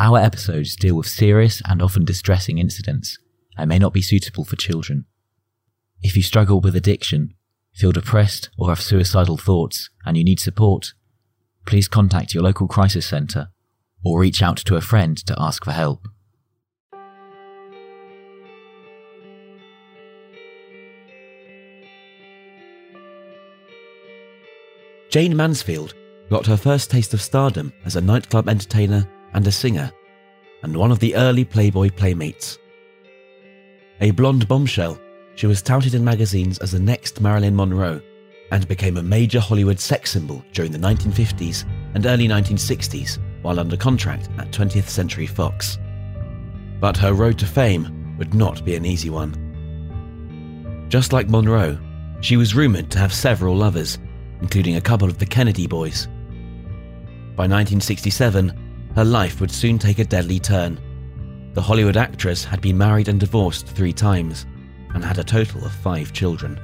Our 0.00 0.18
episodes 0.18 0.76
deal 0.76 0.94
with 0.94 1.08
serious 1.08 1.60
and 1.64 1.82
often 1.82 2.04
distressing 2.04 2.58
incidents 2.58 3.18
and 3.56 3.68
may 3.68 3.80
not 3.80 3.92
be 3.92 4.00
suitable 4.00 4.44
for 4.44 4.54
children. 4.54 5.06
If 6.02 6.16
you 6.16 6.22
struggle 6.22 6.60
with 6.60 6.76
addiction, 6.76 7.34
feel 7.74 7.90
depressed, 7.90 8.48
or 8.56 8.68
have 8.68 8.80
suicidal 8.80 9.36
thoughts 9.36 9.90
and 10.06 10.16
you 10.16 10.22
need 10.22 10.38
support, 10.38 10.94
please 11.66 11.88
contact 11.88 12.32
your 12.32 12.44
local 12.44 12.68
crisis 12.68 13.06
centre 13.06 13.48
or 14.04 14.20
reach 14.20 14.40
out 14.40 14.58
to 14.58 14.76
a 14.76 14.80
friend 14.80 15.16
to 15.26 15.34
ask 15.36 15.64
for 15.64 15.72
help. 15.72 16.06
Jayne 25.10 25.36
Mansfield 25.36 25.94
got 26.30 26.46
her 26.46 26.56
first 26.56 26.88
taste 26.88 27.14
of 27.14 27.20
stardom 27.20 27.72
as 27.84 27.96
a 27.96 28.00
nightclub 28.00 28.48
entertainer 28.48 29.08
and 29.34 29.46
a 29.46 29.52
singer, 29.52 29.92
and 30.62 30.76
one 30.76 30.90
of 30.90 30.98
the 30.98 31.14
early 31.14 31.44
Playboy 31.44 31.90
playmates. 31.90 32.58
A 34.00 34.10
blonde 34.12 34.46
bombshell, 34.48 34.98
she 35.34 35.46
was 35.46 35.62
touted 35.62 35.94
in 35.94 36.04
magazines 36.04 36.58
as 36.58 36.72
the 36.72 36.78
next 36.78 37.20
Marilyn 37.20 37.54
Monroe 37.54 38.00
and 38.50 38.66
became 38.68 38.96
a 38.96 39.02
major 39.02 39.40
Hollywood 39.40 39.78
sex 39.78 40.10
symbol 40.12 40.44
during 40.52 40.72
the 40.72 40.78
1950s 40.78 41.64
and 41.94 42.06
early 42.06 42.28
1960s 42.28 43.18
while 43.42 43.60
under 43.60 43.76
contract 43.76 44.28
at 44.38 44.50
20th 44.50 44.88
Century 44.88 45.26
Fox. 45.26 45.78
But 46.80 46.96
her 46.96 47.12
road 47.12 47.38
to 47.38 47.46
fame 47.46 48.16
would 48.18 48.34
not 48.34 48.64
be 48.64 48.74
an 48.74 48.86
easy 48.86 49.10
one. 49.10 49.44
Just 50.88 51.12
like 51.12 51.28
Monroe, 51.28 51.78
she 52.20 52.36
was 52.36 52.54
rumoured 52.54 52.90
to 52.90 52.98
have 52.98 53.12
several 53.12 53.54
lovers, 53.54 53.98
including 54.40 54.76
a 54.76 54.80
couple 54.80 55.08
of 55.08 55.18
the 55.18 55.26
Kennedy 55.26 55.66
boys. 55.66 56.06
By 57.36 57.44
1967, 57.44 58.52
her 58.96 59.04
life 59.04 59.40
would 59.40 59.50
soon 59.50 59.78
take 59.78 59.98
a 59.98 60.04
deadly 60.04 60.38
turn. 60.38 60.80
The 61.54 61.62
Hollywood 61.62 61.96
actress 61.96 62.44
had 62.44 62.60
been 62.60 62.78
married 62.78 63.08
and 63.08 63.18
divorced 63.18 63.66
three 63.66 63.92
times 63.92 64.46
and 64.94 65.04
had 65.04 65.18
a 65.18 65.24
total 65.24 65.64
of 65.64 65.72
five 65.72 66.12
children. 66.12 66.58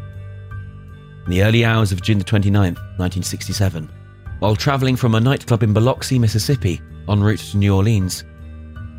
In 1.24 1.30
the 1.30 1.42
early 1.42 1.64
hours 1.64 1.92
of 1.92 2.02
June 2.02 2.20
29, 2.20 2.74
1967, 2.74 3.90
while 4.40 4.56
traveling 4.56 4.96
from 4.96 5.14
a 5.14 5.20
nightclub 5.20 5.62
in 5.62 5.72
Biloxi, 5.72 6.18
Mississippi, 6.18 6.80
en 7.08 7.22
route 7.22 7.38
to 7.38 7.56
New 7.56 7.74
Orleans, 7.74 8.24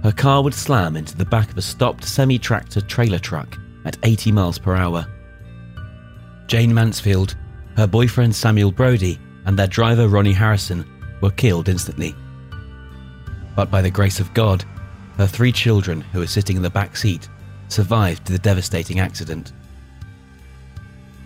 her 0.04 0.12
car 0.12 0.44
would 0.44 0.54
slam 0.54 0.96
into 0.96 1.16
the 1.18 1.26
back 1.26 1.52
of 1.52 1.58
a 1.58 1.62
stopped 1.62 2.04
semi 2.04 2.38
tractor 2.38 2.82
trailer 2.82 3.20
truck 3.20 3.58
at 3.86 3.98
80 4.04 4.32
miles 4.32 4.58
per 4.58 4.76
hour. 4.76 5.06
Jayne 6.48 6.74
Mansfield, 6.74 7.36
her 7.76 7.88
boyfriend 7.88 8.36
Samuel 8.36 8.72
Brody, 8.72 9.20
and 9.46 9.58
their 9.58 9.68
driver 9.68 10.08
Ronnie 10.08 10.34
Harrison 10.34 10.86
were 11.22 11.32
killed 11.32 11.70
instantly. 11.70 12.16
But 13.56 13.72
by 13.72 13.82
the 13.82 13.90
grace 13.90 14.20
of 14.20 14.34
God, 14.34 14.66
her 15.18 15.28
three 15.28 15.52
children, 15.52 16.02
who 16.02 16.20
were 16.20 16.28
sitting 16.28 16.58
in 16.58 16.62
the 16.62 16.70
back 16.70 16.98
seat, 16.98 17.30
survived 17.70 18.26
the 18.26 18.40
devastating 18.40 19.00
accident. 19.00 19.54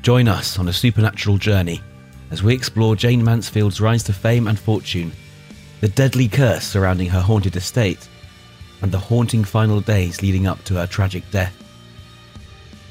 Join 0.02 0.28
us 0.28 0.58
on 0.60 0.68
a 0.68 0.74
supernatural 0.74 1.38
journey 1.38 1.82
as 2.32 2.44
we 2.44 2.54
explore 2.54 2.96
Jayne 2.96 3.24
Mansfield's 3.24 3.82
rise 3.82 4.04
to 4.04 4.14
fame 4.14 4.48
and 4.48 4.60
fortune, 4.60 5.12
the 5.82 5.88
deadly 5.88 6.28
curse 6.28 6.64
surrounding 6.64 7.10
her 7.10 7.22
haunted 7.22 7.56
estate, 7.56 8.08
and 8.82 8.92
the 8.92 9.00
haunting 9.00 9.44
final 9.44 9.82
days 9.82 10.22
leading 10.22 10.48
up 10.48 10.64
to 10.66 10.76
her 10.76 10.88
tragic 10.88 11.30
death. 11.32 11.56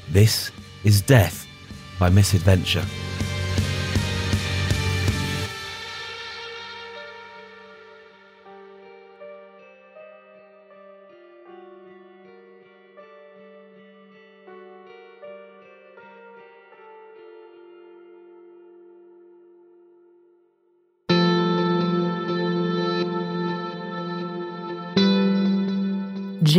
This 0.09 0.51
is 0.83 1.01
Death 1.01 1.47
by 1.97 2.09
Misadventure. 2.09 2.85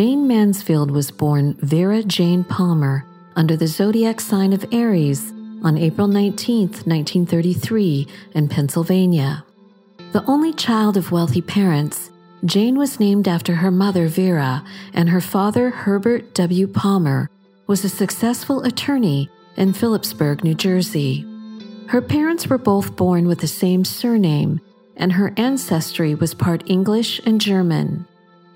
Jayne 0.00 0.26
Mansfield 0.26 0.90
was 0.90 1.10
born 1.10 1.58
Vera 1.60 2.02
Jane 2.02 2.42
Palmer 2.42 3.04
under 3.36 3.54
the 3.54 3.66
zodiac 3.66 4.18
sign 4.18 4.54
of 4.54 4.64
Aries 4.72 5.30
on 5.62 5.76
April 5.76 6.08
19, 6.08 6.68
1933, 6.68 8.08
in 8.32 8.48
Pennsylvania. 8.48 9.44
The 10.12 10.24
only 10.24 10.54
child 10.54 10.96
of 10.96 11.12
wealthy 11.12 11.42
parents, 11.42 12.10
Jane 12.46 12.78
was 12.78 12.98
named 12.98 13.28
after 13.28 13.56
her 13.56 13.70
mother 13.70 14.08
Vera, 14.08 14.64
and 14.94 15.10
her 15.10 15.20
father 15.20 15.68
Herbert 15.68 16.32
W. 16.32 16.66
Palmer 16.66 17.28
was 17.66 17.84
a 17.84 17.90
successful 17.90 18.62
attorney 18.62 19.28
in 19.58 19.74
Phillipsburg, 19.74 20.42
New 20.42 20.54
Jersey. 20.54 21.26
Her 21.88 22.00
parents 22.00 22.46
were 22.46 22.56
both 22.56 22.96
born 22.96 23.28
with 23.28 23.40
the 23.40 23.46
same 23.46 23.84
surname, 23.84 24.62
and 24.96 25.12
her 25.12 25.34
ancestry 25.36 26.14
was 26.14 26.32
part 26.32 26.62
English 26.70 27.20
and 27.26 27.38
German. 27.38 28.06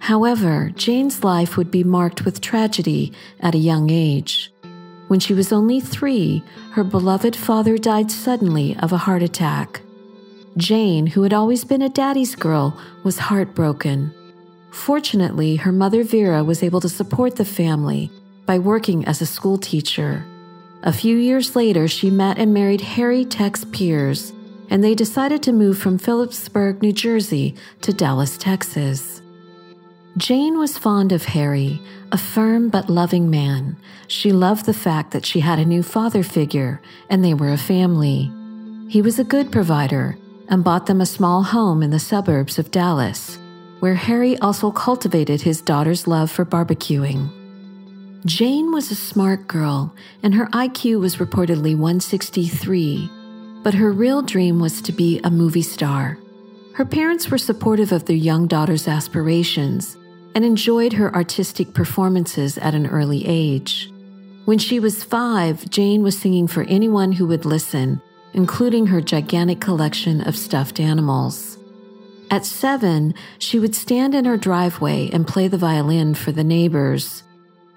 However, 0.04 0.70
Jane's 0.76 1.24
life 1.24 1.56
would 1.56 1.70
be 1.70 1.82
marked 1.82 2.26
with 2.26 2.42
tragedy 2.42 3.10
at 3.40 3.54
a 3.54 3.66
young 3.72 3.88
age. 3.88 4.52
When 5.08 5.18
she 5.18 5.32
was 5.32 5.50
only 5.50 5.80
three, 5.80 6.44
her 6.72 6.84
beloved 6.84 7.34
father 7.34 7.78
died 7.78 8.10
suddenly 8.10 8.76
of 8.80 8.92
a 8.92 8.98
heart 8.98 9.22
attack. 9.22 9.80
Jane, 10.58 11.06
who 11.06 11.22
had 11.22 11.32
always 11.32 11.64
been 11.64 11.80
a 11.80 11.88
daddy's 11.88 12.34
girl, 12.34 12.78
was 13.02 13.18
heartbroken. 13.18 14.12
Fortunately, 14.70 15.56
her 15.56 15.72
mother 15.72 16.04
Vera 16.04 16.44
was 16.44 16.62
able 16.62 16.82
to 16.82 16.88
support 16.90 17.36
the 17.36 17.46
family 17.46 18.10
by 18.44 18.58
working 18.58 19.06
as 19.06 19.22
a 19.22 19.26
school 19.26 19.56
teacher. 19.56 20.22
A 20.82 20.92
few 20.92 21.16
years 21.16 21.56
later, 21.56 21.88
she 21.88 22.10
met 22.10 22.36
and 22.36 22.52
married 22.52 22.82
Harry 22.82 23.24
Tex 23.24 23.64
Peers, 23.72 24.34
and 24.68 24.84
they 24.84 24.94
decided 24.94 25.42
to 25.44 25.52
move 25.52 25.78
from 25.78 25.96
Phillipsburg, 25.96 26.82
New 26.82 26.92
Jersey 26.92 27.54
to 27.80 27.94
Dallas, 27.94 28.36
Texas. 28.36 29.22
Jayne 30.16 30.60
was 30.60 30.78
fond 30.78 31.10
of 31.10 31.24
Harry, 31.24 31.82
a 32.12 32.18
firm 32.18 32.68
but 32.68 32.88
loving 32.88 33.30
man. 33.30 33.76
She 34.06 34.30
loved 34.30 34.64
the 34.64 34.72
fact 34.72 35.10
that 35.10 35.26
she 35.26 35.40
had 35.40 35.58
a 35.58 35.64
new 35.64 35.82
father 35.82 36.22
figure 36.22 36.80
and 37.10 37.24
they 37.24 37.34
were 37.34 37.50
a 37.50 37.58
family. 37.58 38.30
He 38.88 39.02
was 39.02 39.18
a 39.18 39.24
good 39.24 39.50
provider 39.50 40.16
and 40.48 40.62
bought 40.62 40.86
them 40.86 41.00
a 41.00 41.06
small 41.06 41.42
home 41.42 41.82
in 41.82 41.90
the 41.90 41.98
suburbs 41.98 42.60
of 42.60 42.70
Dallas, 42.70 43.40
where 43.80 43.96
Harry 43.96 44.38
also 44.38 44.70
cultivated 44.70 45.42
his 45.42 45.60
daughter's 45.60 46.06
love 46.06 46.30
for 46.30 46.44
barbecuing. 46.44 47.28
Jane 48.24 48.70
was 48.70 48.92
a 48.92 48.94
smart 48.94 49.48
girl 49.48 49.92
and 50.22 50.32
her 50.32 50.46
IQ 50.46 51.00
was 51.00 51.16
reportedly 51.16 51.76
163, 51.76 53.10
but 53.64 53.74
her 53.74 53.90
real 53.90 54.22
dream 54.22 54.60
was 54.60 54.80
to 54.82 54.92
be 54.92 55.20
a 55.24 55.30
movie 55.30 55.60
star. 55.60 56.18
Her 56.74 56.84
parents 56.84 57.30
were 57.32 57.38
supportive 57.38 57.90
of 57.90 58.04
their 58.04 58.14
young 58.14 58.46
daughter's 58.46 58.86
aspirations 58.86 59.96
and 60.34 60.44
enjoyed 60.44 60.94
her 60.94 61.14
artistic 61.14 61.74
performances 61.74 62.58
at 62.58 62.74
an 62.74 62.86
early 62.86 63.24
age. 63.26 63.90
When 64.44 64.58
she 64.58 64.80
was 64.80 65.04
five, 65.04 65.68
Jane 65.70 66.02
was 66.02 66.18
singing 66.18 66.48
for 66.48 66.64
anyone 66.64 67.12
who 67.12 67.26
would 67.26 67.44
listen, 67.44 68.02
including 68.34 68.88
her 68.88 69.00
gigantic 69.00 69.60
collection 69.60 70.20
of 70.20 70.36
stuffed 70.36 70.80
animals. 70.80 71.56
At 72.30 72.44
seven, 72.44 73.14
she 73.38 73.58
would 73.58 73.74
stand 73.74 74.14
in 74.14 74.24
her 74.24 74.36
driveway 74.36 75.08
and 75.12 75.26
play 75.26 75.48
the 75.48 75.58
violin 75.58 76.14
for 76.14 76.32
the 76.32 76.44
neighbors. 76.44 77.22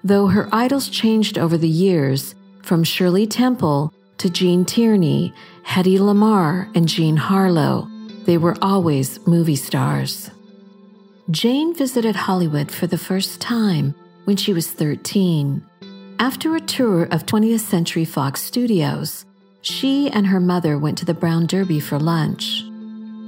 Though 0.02 0.26
her 0.26 0.48
idols 0.52 0.88
changed 0.88 1.38
over 1.38 1.56
the 1.56 1.68
years, 1.68 2.34
from 2.62 2.84
Shirley 2.84 3.26
Temple 3.26 3.92
to 4.18 4.28
Gene 4.28 4.64
Tierney, 4.64 5.32
Hedy 5.64 5.98
Lamarr, 5.98 6.74
and 6.74 6.88
Jean 6.88 7.16
Harlow, 7.16 7.88
they 8.24 8.36
were 8.36 8.56
always 8.60 9.26
movie 9.26 9.56
stars. 9.56 10.30
Jayne 11.30 11.74
visited 11.74 12.16
Hollywood 12.16 12.70
for 12.70 12.86
the 12.86 12.96
first 12.96 13.38
time 13.38 13.94
when 14.24 14.38
she 14.38 14.54
was 14.54 14.70
13. 14.70 15.62
After 16.18 16.56
a 16.56 16.60
tour 16.60 17.02
of 17.10 17.26
20th 17.26 17.60
Century 17.60 18.06
Fox 18.06 18.40
Studios, 18.40 19.26
she 19.60 20.08
and 20.08 20.28
her 20.28 20.40
mother 20.40 20.78
went 20.78 20.96
to 20.98 21.04
the 21.04 21.12
Brown 21.12 21.46
Derby 21.46 21.80
for 21.80 21.98
lunch. 21.98 22.64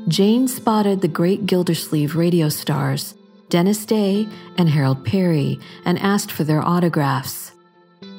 Jane 0.09 0.49
spotted 0.49 1.03
the 1.03 1.09
great 1.09 1.45
Gildersleeve 1.45 2.17
radio 2.17 2.49
stars, 2.49 3.15
Dennis 3.51 3.85
Day 3.85 4.27
and 4.57 4.71
Harold 4.71 5.05
Peary, 5.05 5.61
and 5.85 5.99
asked 5.99 6.33
for 6.33 6.45
their 6.45 6.63
autographs. 6.63 7.53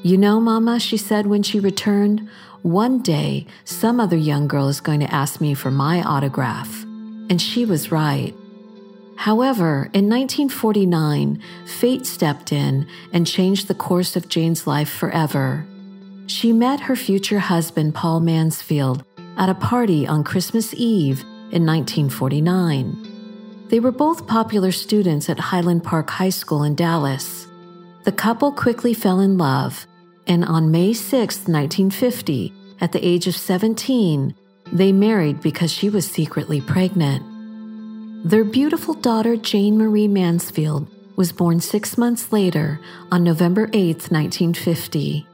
You 0.03 0.15
know, 0.15 0.39
Mama, 0.39 0.79
she 0.79 0.97
said 0.97 1.25
when 1.25 1.41
she 1.41 1.59
returned, 1.59 2.29
one 2.61 3.01
day 3.01 3.47
some 3.65 3.99
other 3.99 4.15
young 4.15 4.47
girl 4.47 4.67
is 4.67 4.79
going 4.79 4.99
to 4.99 5.11
ask 5.11 5.41
me 5.41 5.55
for 5.55 5.71
my 5.71 6.03
autograph. 6.03 6.83
And 6.83 7.41
she 7.41 7.65
was 7.65 7.91
right. 7.91 8.35
However, 9.21 9.87
in 9.93 10.09
1949, 10.09 11.39
fate 11.67 12.07
stepped 12.07 12.51
in 12.51 12.87
and 13.13 13.27
changed 13.27 13.67
the 13.67 13.75
course 13.75 14.15
of 14.15 14.27
Jane's 14.27 14.65
life 14.65 14.89
forever. 14.89 15.63
She 16.25 16.51
met 16.51 16.79
her 16.79 16.95
future 16.95 17.37
husband, 17.37 17.93
Paul 17.93 18.21
Mansfield, 18.21 19.05
at 19.37 19.47
a 19.47 19.53
party 19.53 20.07
on 20.07 20.23
Christmas 20.23 20.73
Eve 20.73 21.21
in 21.51 21.67
1949. 21.67 23.67
They 23.69 23.79
were 23.79 23.91
both 23.91 24.25
popular 24.25 24.71
students 24.71 25.29
at 25.29 25.37
Highland 25.37 25.83
Park 25.83 26.09
High 26.09 26.31
School 26.31 26.63
in 26.63 26.73
Dallas. 26.73 27.45
The 28.05 28.11
couple 28.11 28.51
quickly 28.51 28.95
fell 28.95 29.19
in 29.19 29.37
love, 29.37 29.85
and 30.25 30.43
on 30.43 30.71
May 30.71 30.93
6, 30.93 31.47
1950, 31.47 32.51
at 32.81 32.91
the 32.91 33.05
age 33.05 33.27
of 33.27 33.35
17, 33.35 34.33
they 34.73 34.91
married 34.91 35.41
because 35.41 35.71
she 35.71 35.91
was 35.91 36.09
secretly 36.09 36.59
pregnant. 36.59 37.30
Their 38.23 38.43
beautiful 38.43 38.93
daughter, 38.93 39.35
Jayne 39.35 39.79
Marie 39.79 40.07
Mansfield, 40.07 40.85
was 41.15 41.31
born 41.31 41.59
six 41.59 41.97
months 41.97 42.31
later 42.31 42.79
on 43.11 43.23
November 43.23 43.67
8, 43.73 44.11
1950. 44.11 45.25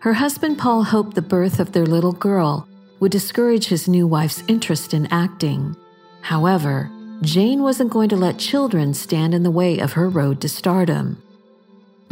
Her 0.00 0.12
husband 0.12 0.58
Paul 0.58 0.82
hoped 0.82 1.14
the 1.14 1.22
birth 1.22 1.58
of 1.58 1.72
their 1.72 1.86
little 1.86 2.12
girl 2.12 2.68
would 3.00 3.12
discourage 3.12 3.68
his 3.68 3.88
new 3.88 4.06
wife's 4.06 4.44
interest 4.46 4.92
in 4.92 5.06
acting. 5.06 5.74
However, 6.20 6.90
Jane 7.22 7.62
wasn't 7.62 7.90
going 7.90 8.10
to 8.10 8.16
let 8.16 8.38
children 8.38 8.92
stand 8.92 9.32
in 9.32 9.42
the 9.42 9.50
way 9.50 9.78
of 9.78 9.94
her 9.94 10.10
road 10.10 10.42
to 10.42 10.48
stardom. 10.50 11.22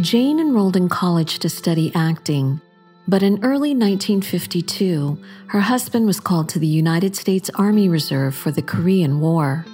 Jane 0.01 0.41
enrolled 0.41 0.77
in 0.77 0.89
college 0.89 1.41
to 1.41 1.51
study 1.51 1.93
acting, 1.95 2.59
but 3.07 3.23
in 3.23 3.45
early 3.45 3.75
1952, 3.75 5.19
her 5.49 5.61
husband 5.61 6.07
was 6.07 6.21
called 6.21 6.49
to 6.49 6.59
the 6.59 6.67
United 6.67 7.17
States 7.17 7.51
Army 7.55 7.91
Reserve 7.91 8.35
for 8.35 8.51
the 8.51 8.63
Korean 8.63 9.21
War. 9.21 9.67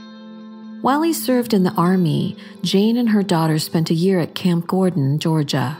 While 0.80 1.02
he 1.02 1.12
served 1.12 1.54
in 1.54 1.64
the 1.64 1.72
Army, 1.72 2.36
Jane 2.62 2.96
and 2.96 3.08
her 3.08 3.25
daughter 3.25 3.58
spent 3.58 3.90
a 3.90 3.94
year 3.94 4.20
at 4.20 4.36
Camp 4.36 4.69
Gordon, 4.69 5.19
Georgia. 5.19 5.76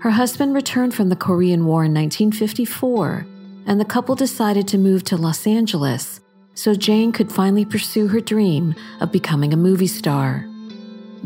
Her 0.00 0.10
husband 0.10 0.54
returned 0.54 0.94
from 0.94 1.10
the 1.10 1.16
Korean 1.16 1.66
War 1.66 1.84
in 1.84 1.92
1954, 1.92 3.26
and 3.66 3.78
the 3.78 3.84
couple 3.84 4.14
decided 4.14 4.66
to 4.68 4.78
move 4.78 5.04
to 5.04 5.18
Los 5.18 5.46
Angeles 5.46 6.20
so 6.54 6.74
Jane 6.74 7.12
could 7.12 7.30
finally 7.30 7.66
pursue 7.66 8.08
her 8.08 8.20
dream 8.20 8.74
of 9.00 9.12
becoming 9.12 9.52
a 9.52 9.58
movie 9.58 9.86
star. 9.86 10.48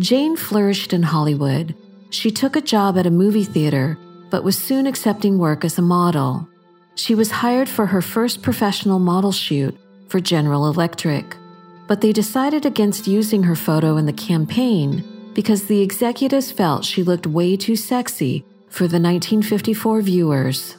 Jane 0.01 0.37
flourished 0.37 0.93
in 0.93 1.05
Hollywood. 1.05 1.77
She 2.11 2.33
took 2.33 2.57
a 2.57 2.61
job 2.61 2.99
at 2.99 3.07
a 3.07 3.11
movie 3.11 3.45
theater, 3.45 3.97
but 4.31 4.43
was 4.43 4.59
soon 4.59 4.89
accepting 4.89 5.39
work 5.39 5.65
as 5.65 5.79
a 5.79 5.83
model. 5.83 6.49
She 6.97 7.15
was 7.15 7.31
hired 7.31 7.69
for 7.69 7.87
her 7.87 8.03
first 8.03 8.43
professional 8.43 8.99
model 8.99 9.31
shoot 9.31 9.79
for 10.09 10.19
General 10.19 10.67
Electric 10.67 11.37
but 11.91 12.03
they 12.03 12.13
decided 12.13 12.65
against 12.65 13.09
using 13.09 13.43
her 13.43 13.57
photo 13.57 13.97
in 13.97 14.07
the 14.07 14.13
campaign 14.13 15.03
because 15.35 15.67
the 15.67 15.83
executives 15.83 16.53
felt 16.53 16.85
she 16.85 17.03
looked 17.03 17.27
way 17.27 17.57
too 17.57 17.75
sexy 17.75 18.45
for 18.69 18.85
the 18.85 19.01
1954 19.01 20.01
viewers. 20.03 20.77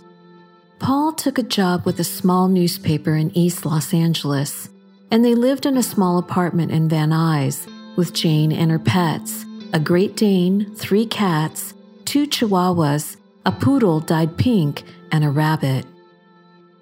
Paul 0.80 1.12
took 1.12 1.38
a 1.38 1.44
job 1.44 1.86
with 1.86 2.00
a 2.00 2.06
small 2.06 2.48
newspaper 2.48 3.18
in 3.18 3.38
East 3.38 3.66
Los 3.66 3.94
Angeles, 3.94 4.70
and 5.12 5.26
they 5.26 5.36
lived 5.36 5.66
in 5.66 5.76
a 5.76 5.84
small 5.84 6.18
apartment 6.18 6.72
in 6.72 6.88
Van 6.88 7.10
Nuys 7.10 7.68
with 7.98 8.14
Jane 8.14 8.54
and 8.54 8.72
her 8.72 8.80
pets 8.80 9.46
a 9.74 9.82
Great 9.82 10.16
Dane, 10.16 10.74
three 10.76 11.06
cats, 11.06 11.74
two 12.06 12.26
Chihuahuas, 12.26 13.18
a 13.46 13.52
poodle 13.52 14.00
dyed 14.00 14.38
pink, 14.38 14.84
and 15.12 15.26
a 15.26 15.30
rabbit. 15.30 15.86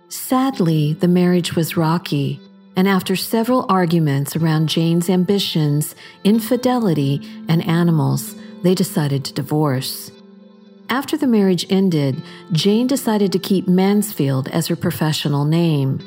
Sadly, 0.09 0.93
the 0.93 1.07
marriage 1.07 1.55
was 1.55 1.75
rocky 1.75 2.39
and 2.79 2.87
after 2.87 3.13
several 3.13 3.65
arguments 3.67 4.37
around 4.37 4.69
Jane's 4.69 5.09
ambitions, 5.09 5.95
infidelity, 6.23 7.19
and 7.49 7.61
animals, 7.67 8.35
they 8.63 8.73
decided 8.73 9.25
to 9.25 9.33
divorce. 9.33 10.11
After 10.87 11.17
the 11.17 11.27
marriage 11.27 11.69
ended, 11.69 12.23
Jane 12.53 12.87
decided 12.87 13.33
to 13.33 13.37
keep 13.37 13.67
Mansfield 13.67 14.47
as 14.47 14.67
her 14.67 14.77
professional 14.77 15.43
name. 15.43 15.99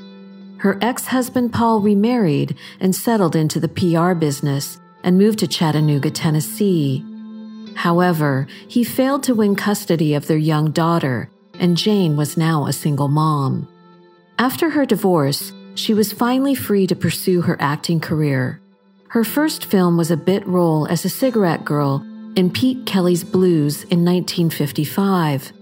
Her 0.61 0.79
ex 0.81 1.09
husband 1.09 1.53
Paul 1.53 1.81
remarried 1.83 2.57
and 2.81 2.97
settled 2.97 3.37
into 3.37 3.61
the 3.61 3.69
PR 3.69 4.15
business 4.15 4.81
and 5.05 5.19
moved 5.19 5.41
to 5.41 5.47
Chattanooga, 5.47 6.11
Tennessee. 6.11 7.05
However, 7.75 8.47
he 8.67 8.83
failed 8.83 9.25
to 9.25 9.35
win 9.35 9.57
custody 9.57 10.15
of 10.15 10.27
their 10.27 10.39
young 10.39 10.71
daughter, 10.71 11.31
and 11.59 11.77
Jane 11.77 12.17
was 12.17 12.39
now 12.39 12.65
a 12.65 12.73
single 12.73 13.09
mom. 13.09 13.69
After 14.39 14.71
her 14.71 14.87
divorce, 14.87 15.53
she 15.75 15.95
was 15.95 16.13
finally 16.13 16.55
free 16.55 16.87
to 16.87 16.97
pursue 16.97 17.43
her 17.43 17.57
acting 17.61 18.01
career. 18.01 18.61
Her 19.09 19.25
first 19.25 19.67
film 19.67 19.97
was 19.97 20.11
a 20.11 20.17
bit 20.17 20.47
role 20.47 20.87
as 20.87 21.05
a 21.05 21.11
cigarette 21.11 21.65
girl 21.65 22.05
in 22.37 22.51
Pete 22.51 22.87
Kelly's 22.87 23.25
Blues 23.25 23.83
in 23.85 24.05
1955. 24.05 25.53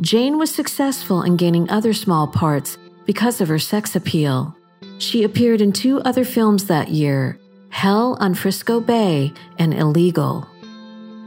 Jane 0.00 0.38
was 0.38 0.54
successful 0.54 1.22
in 1.22 1.36
gaining 1.36 1.70
other 1.70 1.92
small 1.92 2.26
parts 2.26 2.78
because 3.06 3.40
of 3.40 3.48
her 3.48 3.58
sex 3.58 3.94
appeal. 3.94 4.56
She 4.98 5.24
appeared 5.24 5.60
in 5.60 5.72
two 5.72 6.00
other 6.00 6.24
films 6.24 6.66
that 6.66 6.88
year 6.88 7.38
Hell 7.70 8.16
on 8.20 8.34
Frisco 8.34 8.80
Bay 8.80 9.32
and 9.58 9.74
Illegal. 9.74 10.46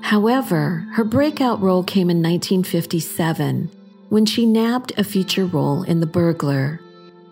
However, 0.01 0.87
her 0.93 1.03
breakout 1.03 1.61
role 1.61 1.83
came 1.83 2.09
in 2.09 2.17
1957 2.17 3.69
when 4.09 4.25
she 4.25 4.45
nabbed 4.45 4.91
a 4.97 5.03
feature 5.03 5.45
role 5.45 5.83
in 5.83 5.99
The 5.99 6.07
Burglar. 6.07 6.79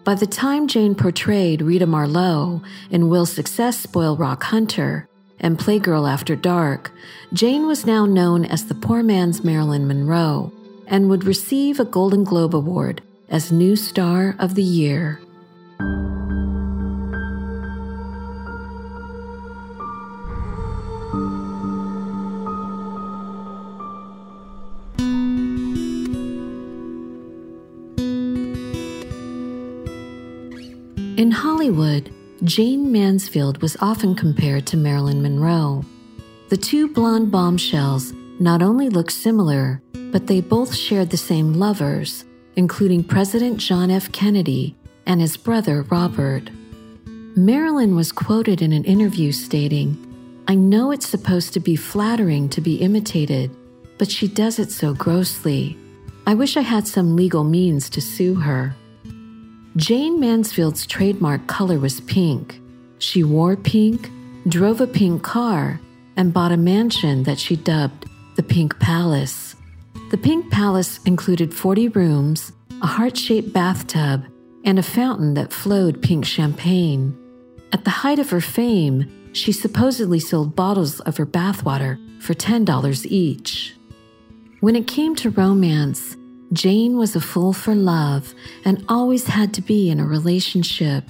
By 0.07 0.15
the 0.15 0.25
time 0.25 0.69
Jane 0.69 0.95
portrayed 0.95 1.61
Rita 1.61 1.85
Marlowe 1.85 2.61
in 2.89 3.09
Will 3.09 3.25
Success 3.25 3.77
Spoil 3.77 4.15
Rock 4.15 4.41
Hunter 4.41 5.05
and 5.37 5.59
Playgirl 5.59 6.09
After 6.09 6.33
Dark, 6.33 6.93
Jane 7.33 7.67
was 7.67 7.85
now 7.85 8.05
known 8.05 8.45
as 8.45 8.67
the 8.67 8.73
poor 8.73 9.03
man's 9.03 9.43
Marilyn 9.43 9.85
Monroe 9.85 10.53
and 10.87 11.09
would 11.09 11.25
receive 11.25 11.81
a 11.81 11.83
Golden 11.83 12.23
Globe 12.23 12.55
Award 12.55 13.01
as 13.27 13.51
New 13.51 13.75
Star 13.75 14.33
of 14.39 14.55
the 14.55 14.63
Year. 14.63 15.19
In 31.17 31.31
Hollywood, 31.31 32.13
Jayne 32.43 32.91
Mansfield 32.91 33.59
was 33.59 33.75
often 33.81 34.13
compared 34.13 34.67
to 34.67 34.77
Marilyn 34.77 35.19
Monroe. 35.19 35.83
The 36.49 36.57
two 36.57 36.89
blonde 36.89 37.31
bombshells 37.31 38.13
not 38.39 38.61
only 38.61 38.89
looked 38.89 39.13
similar, 39.13 39.81
but 40.11 40.27
they 40.27 40.41
both 40.41 40.75
shared 40.75 41.09
the 41.09 41.17
same 41.17 41.55
lovers, 41.55 42.23
including 42.55 43.03
President 43.03 43.57
John 43.57 43.89
F. 43.89 44.11
Kennedy 44.11 44.75
and 45.07 45.19
his 45.19 45.37
brother 45.37 45.81
Robert. 45.89 46.51
Marilyn 47.35 47.95
was 47.95 48.11
quoted 48.11 48.61
in 48.61 48.71
an 48.71 48.83
interview 48.83 49.31
stating, 49.31 49.97
I 50.47 50.53
know 50.53 50.91
it's 50.91 51.09
supposed 51.09 51.51
to 51.53 51.59
be 51.59 51.75
flattering 51.75 52.47
to 52.49 52.61
be 52.61 52.75
imitated, 52.75 53.49
but 53.97 54.11
she 54.11 54.27
does 54.27 54.59
it 54.59 54.69
so 54.69 54.93
grossly. 54.93 55.79
I 56.27 56.35
wish 56.35 56.57
I 56.57 56.61
had 56.61 56.87
some 56.87 57.15
legal 57.15 57.43
means 57.43 57.89
to 57.89 58.01
sue 58.01 58.35
her. 58.35 58.75
Jayne 59.77 60.19
Mansfield's 60.19 60.87
trademark 60.87 61.45
color 61.45 61.77
was 61.77 62.01
pink. 62.01 62.59
She 62.97 63.23
wore 63.23 63.55
pink, 63.55 64.09
drove 64.47 64.81
a 64.81 64.87
pink 64.87 65.21
car, 65.21 65.79
and 66.15 66.33
bought 66.33 66.51
a 66.51 66.57
mansion 66.57 67.21
that 67.23 67.37
she 67.37 67.55
dubbed 67.55 68.07
the 68.37 68.41
Pink 68.41 68.79
Palace. 68.79 69.55
The 70.09 70.17
Pink 70.17 70.49
Palace 70.49 70.99
included 71.05 71.53
40 71.53 71.89
rooms, 71.89 72.51
a 72.81 72.87
heart 72.87 73.15
shaped 73.15 73.53
bathtub, 73.53 74.25
and 74.65 74.79
a 74.79 74.83
fountain 74.83 75.35
that 75.35 75.53
flowed 75.53 76.01
pink 76.01 76.25
champagne. 76.25 77.15
At 77.71 77.83
the 77.83 77.91
height 78.01 78.17
of 78.17 78.31
her 78.31 78.41
fame, 78.41 79.29
she 79.33 79.51
supposedly 79.51 80.19
sold 80.19 80.55
bottles 80.55 81.01
of 81.01 81.17
her 81.17 81.25
bathwater 81.27 81.99
for 82.19 82.33
$10 82.33 83.05
each. 83.05 83.75
When 84.59 84.75
it 84.75 84.87
came 84.87 85.15
to 85.17 85.29
romance, 85.29 86.17
Jane 86.53 86.97
was 86.97 87.15
a 87.15 87.21
fool 87.21 87.51
for 87.51 87.75
love 87.75 88.33
and 88.63 88.83
always 88.87 89.27
had 89.27 89.53
to 89.55 89.61
be 89.61 89.89
in 89.89 89.99
a 89.99 90.05
relationship. 90.05 91.03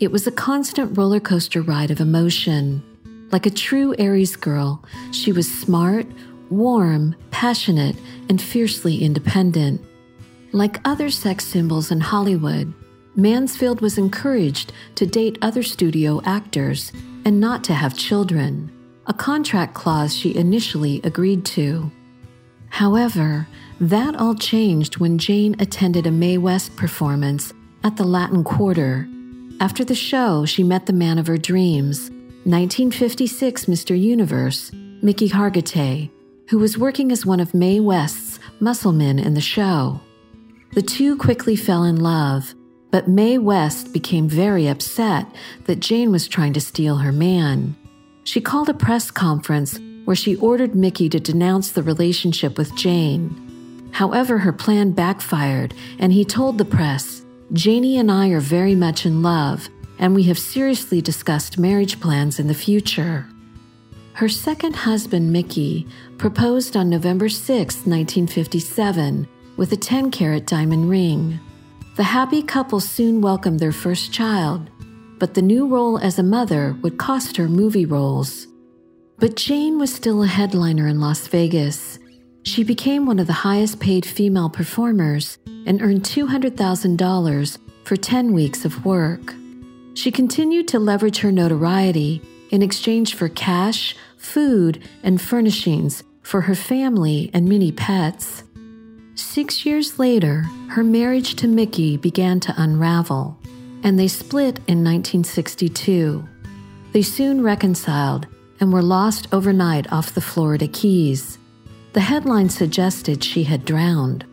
It 0.00 0.10
was 0.10 0.26
a 0.26 0.32
constant 0.32 0.98
roller 0.98 1.20
coaster 1.20 1.62
ride 1.62 1.90
of 1.90 2.00
emotion. 2.00 2.82
Like 3.30 3.46
a 3.46 3.50
true 3.50 3.94
Aries 3.98 4.36
girl, 4.36 4.84
she 5.12 5.32
was 5.32 5.52
smart, 5.52 6.06
warm, 6.50 7.14
passionate, 7.30 7.96
and 8.28 8.42
fiercely 8.42 9.02
independent. 9.02 9.80
Like 10.52 10.80
other 10.84 11.10
sex 11.10 11.44
symbols 11.44 11.90
in 11.90 12.00
Hollywood, 12.00 12.72
Mansfield 13.16 13.80
was 13.80 13.96
encouraged 13.96 14.72
to 14.96 15.06
date 15.06 15.38
other 15.40 15.62
studio 15.62 16.20
actors 16.24 16.90
and 17.24 17.40
not 17.40 17.62
to 17.64 17.74
have 17.74 17.96
children, 17.96 18.72
a 19.06 19.14
contract 19.14 19.74
clause 19.74 20.14
she 20.16 20.34
initially 20.34 21.00
agreed 21.04 21.44
to. 21.44 21.90
However, 22.70 23.46
that 23.80 24.14
all 24.16 24.34
changed 24.34 24.98
when 24.98 25.18
Jane 25.18 25.56
attended 25.58 26.06
a 26.06 26.10
Mae 26.10 26.38
West 26.38 26.76
performance 26.76 27.52
at 27.82 27.96
the 27.96 28.04
Latin 28.04 28.44
Quarter. 28.44 29.08
After 29.60 29.84
the 29.84 29.94
show, 29.94 30.44
she 30.44 30.62
met 30.62 30.86
the 30.86 30.92
man 30.92 31.18
of 31.18 31.26
her 31.26 31.36
dreams, 31.36 32.10
1956 32.44 33.66
Mr. 33.66 33.98
Universe, 33.98 34.70
Mickey 35.02 35.28
Hargitay, 35.28 36.10
who 36.48 36.58
was 36.58 36.78
working 36.78 37.10
as 37.10 37.26
one 37.26 37.40
of 37.40 37.54
Mae 37.54 37.80
West's 37.80 38.38
muscle 38.60 38.92
men 38.92 39.18
in 39.18 39.34
the 39.34 39.40
show. 39.40 40.00
The 40.74 40.82
two 40.82 41.16
quickly 41.16 41.56
fell 41.56 41.84
in 41.84 41.96
love, 41.96 42.54
but 42.90 43.08
Mae 43.08 43.38
West 43.38 43.92
became 43.92 44.28
very 44.28 44.66
upset 44.66 45.26
that 45.64 45.80
Jane 45.80 46.12
was 46.12 46.28
trying 46.28 46.52
to 46.52 46.60
steal 46.60 46.96
her 46.96 47.12
man. 47.12 47.76
She 48.24 48.40
called 48.40 48.68
a 48.68 48.74
press 48.74 49.10
conference 49.10 49.78
where 50.04 50.16
she 50.16 50.36
ordered 50.36 50.74
Mickey 50.74 51.08
to 51.08 51.20
denounce 51.20 51.72
the 51.72 51.82
relationship 51.82 52.58
with 52.58 52.74
Jane. 52.76 53.43
However, 53.94 54.38
her 54.38 54.52
plan 54.52 54.90
backfired, 54.90 55.72
and 56.00 56.12
he 56.12 56.24
told 56.24 56.58
the 56.58 56.64
press, 56.64 57.24
Janie 57.52 57.96
and 57.96 58.10
I 58.10 58.30
are 58.30 58.40
very 58.40 58.74
much 58.74 59.06
in 59.06 59.22
love, 59.22 59.68
and 60.00 60.16
we 60.16 60.24
have 60.24 60.38
seriously 60.38 61.00
discussed 61.00 61.58
marriage 61.58 62.00
plans 62.00 62.40
in 62.40 62.48
the 62.48 62.54
future. 62.54 63.28
Her 64.14 64.28
second 64.28 64.74
husband, 64.74 65.32
Mickey, 65.32 65.86
proposed 66.18 66.76
on 66.76 66.90
November 66.90 67.28
6, 67.28 67.86
1957, 67.86 69.28
with 69.56 69.72
a 69.72 69.76
10 69.76 70.10
carat 70.10 70.44
diamond 70.44 70.90
ring. 70.90 71.38
The 71.94 72.02
happy 72.02 72.42
couple 72.42 72.80
soon 72.80 73.20
welcomed 73.20 73.60
their 73.60 73.70
first 73.70 74.12
child, 74.12 74.70
but 75.20 75.34
the 75.34 75.42
new 75.42 75.68
role 75.68 75.98
as 75.98 76.18
a 76.18 76.24
mother 76.24 76.76
would 76.82 76.98
cost 76.98 77.36
her 77.36 77.48
movie 77.48 77.86
roles. 77.86 78.48
But 79.18 79.36
Jane 79.36 79.78
was 79.78 79.94
still 79.94 80.24
a 80.24 80.26
headliner 80.26 80.88
in 80.88 81.00
Las 81.00 81.28
Vegas. 81.28 82.00
She 82.44 82.62
became 82.62 83.06
one 83.06 83.18
of 83.18 83.26
the 83.26 83.32
highest 83.32 83.80
paid 83.80 84.04
female 84.04 84.50
performers 84.50 85.38
and 85.66 85.80
earned 85.80 86.02
$200,000 86.02 87.58
for 87.84 87.96
10 87.96 88.32
weeks 88.34 88.66
of 88.66 88.84
work. 88.84 89.34
She 89.94 90.10
continued 90.10 90.68
to 90.68 90.78
leverage 90.78 91.18
her 91.18 91.32
notoriety 91.32 92.20
in 92.50 92.62
exchange 92.62 93.14
for 93.14 93.30
cash, 93.30 93.96
food, 94.18 94.86
and 95.02 95.20
furnishings 95.20 96.04
for 96.22 96.42
her 96.42 96.54
family 96.54 97.30
and 97.32 97.48
many 97.48 97.72
pets. 97.72 98.44
Six 99.14 99.64
years 99.64 99.98
later, 99.98 100.42
her 100.68 100.84
marriage 100.84 101.36
to 101.36 101.48
Mickey 101.48 101.96
began 101.96 102.40
to 102.40 102.54
unravel, 102.58 103.38
and 103.82 103.98
they 103.98 104.08
split 104.08 104.58
in 104.66 104.84
1962. 104.84 106.28
They 106.92 107.02
soon 107.02 107.42
reconciled 107.42 108.26
and 108.60 108.70
were 108.70 108.82
lost 108.82 109.28
overnight 109.32 109.90
off 109.90 110.14
the 110.14 110.20
Florida 110.20 110.68
Keys. 110.68 111.38
The 111.94 112.00
headline 112.00 112.48
suggested 112.48 113.22
she 113.22 113.44
had 113.44 113.64
drowned, 113.64 114.26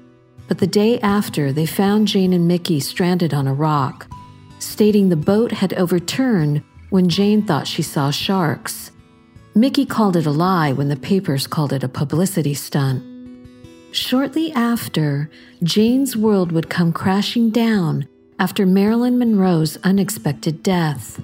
but 0.48 0.58
the 0.58 0.66
day 0.66 1.00
after, 1.02 1.54
they 1.54 1.68
found 1.68 2.08
Jane 2.08 2.34
and 2.34 2.48
Mickey 2.48 2.80
stranded 2.80 3.36
on 3.36 3.46
a 3.46 3.54
rock, 3.54 4.08
stating 4.58 5.10
the 5.10 5.16
boat 5.16 5.52
had 5.52 5.76
overturned 5.76 6.64
when 6.90 7.08
Jane 7.08 7.44
thought 7.44 7.68
she 7.68 7.84
saw 7.84 8.10
sharks. 8.10 8.90
Mickey 9.54 9.86
called 9.86 10.16
it 10.16 10.26
a 10.26 10.32
lie 10.32 10.72
when 10.72 10.90
the 10.90 10.96
papers 10.96 11.46
called 11.46 11.72
it 11.72 11.84
a 11.84 11.88
publicity 11.88 12.56
stunt. 12.56 13.04
Shortly 13.92 14.52
after, 14.54 15.30
Jane's 15.62 16.18
world 16.18 16.52
would 16.52 16.68
come 16.68 16.92
crashing 16.92 17.52
down 17.52 18.08
after 18.40 18.66
Marilyn 18.66 19.20
Monroe's 19.20 19.78
unexpected 19.84 20.64
death. 20.64 21.22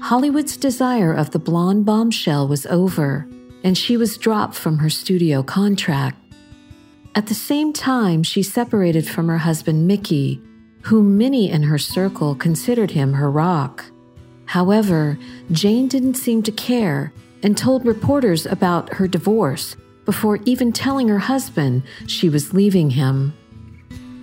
Hollywood's 0.00 0.56
desire 0.56 1.12
of 1.12 1.32
the 1.32 1.40
blonde 1.40 1.84
bombshell 1.84 2.46
was 2.46 2.66
over, 2.66 3.26
and 3.66 3.76
she 3.76 3.96
was 3.96 4.16
dropped 4.16 4.54
from 4.54 4.78
her 4.78 4.88
studio 4.88 5.42
contract. 5.42 6.16
At 7.16 7.26
the 7.26 7.34
same 7.34 7.72
time, 7.72 8.22
she 8.22 8.40
separated 8.40 9.08
from 9.08 9.26
her 9.26 9.38
husband 9.38 9.88
Mickey, 9.88 10.40
whom 10.82 11.18
many 11.18 11.50
in 11.50 11.64
her 11.64 11.76
circle 11.76 12.36
considered 12.36 12.92
him 12.92 13.14
her 13.14 13.28
rock. 13.28 13.84
However, 14.44 15.18
Jane 15.50 15.88
didn't 15.88 16.14
seem 16.14 16.44
to 16.44 16.52
care 16.52 17.12
and 17.42 17.58
told 17.58 17.84
reporters 17.84 18.46
about 18.46 18.94
her 18.94 19.08
divorce 19.08 19.74
before 20.04 20.38
even 20.44 20.72
telling 20.72 21.08
her 21.08 21.18
husband 21.18 21.82
she 22.06 22.28
was 22.28 22.54
leaving 22.54 22.90
him. 22.90 23.34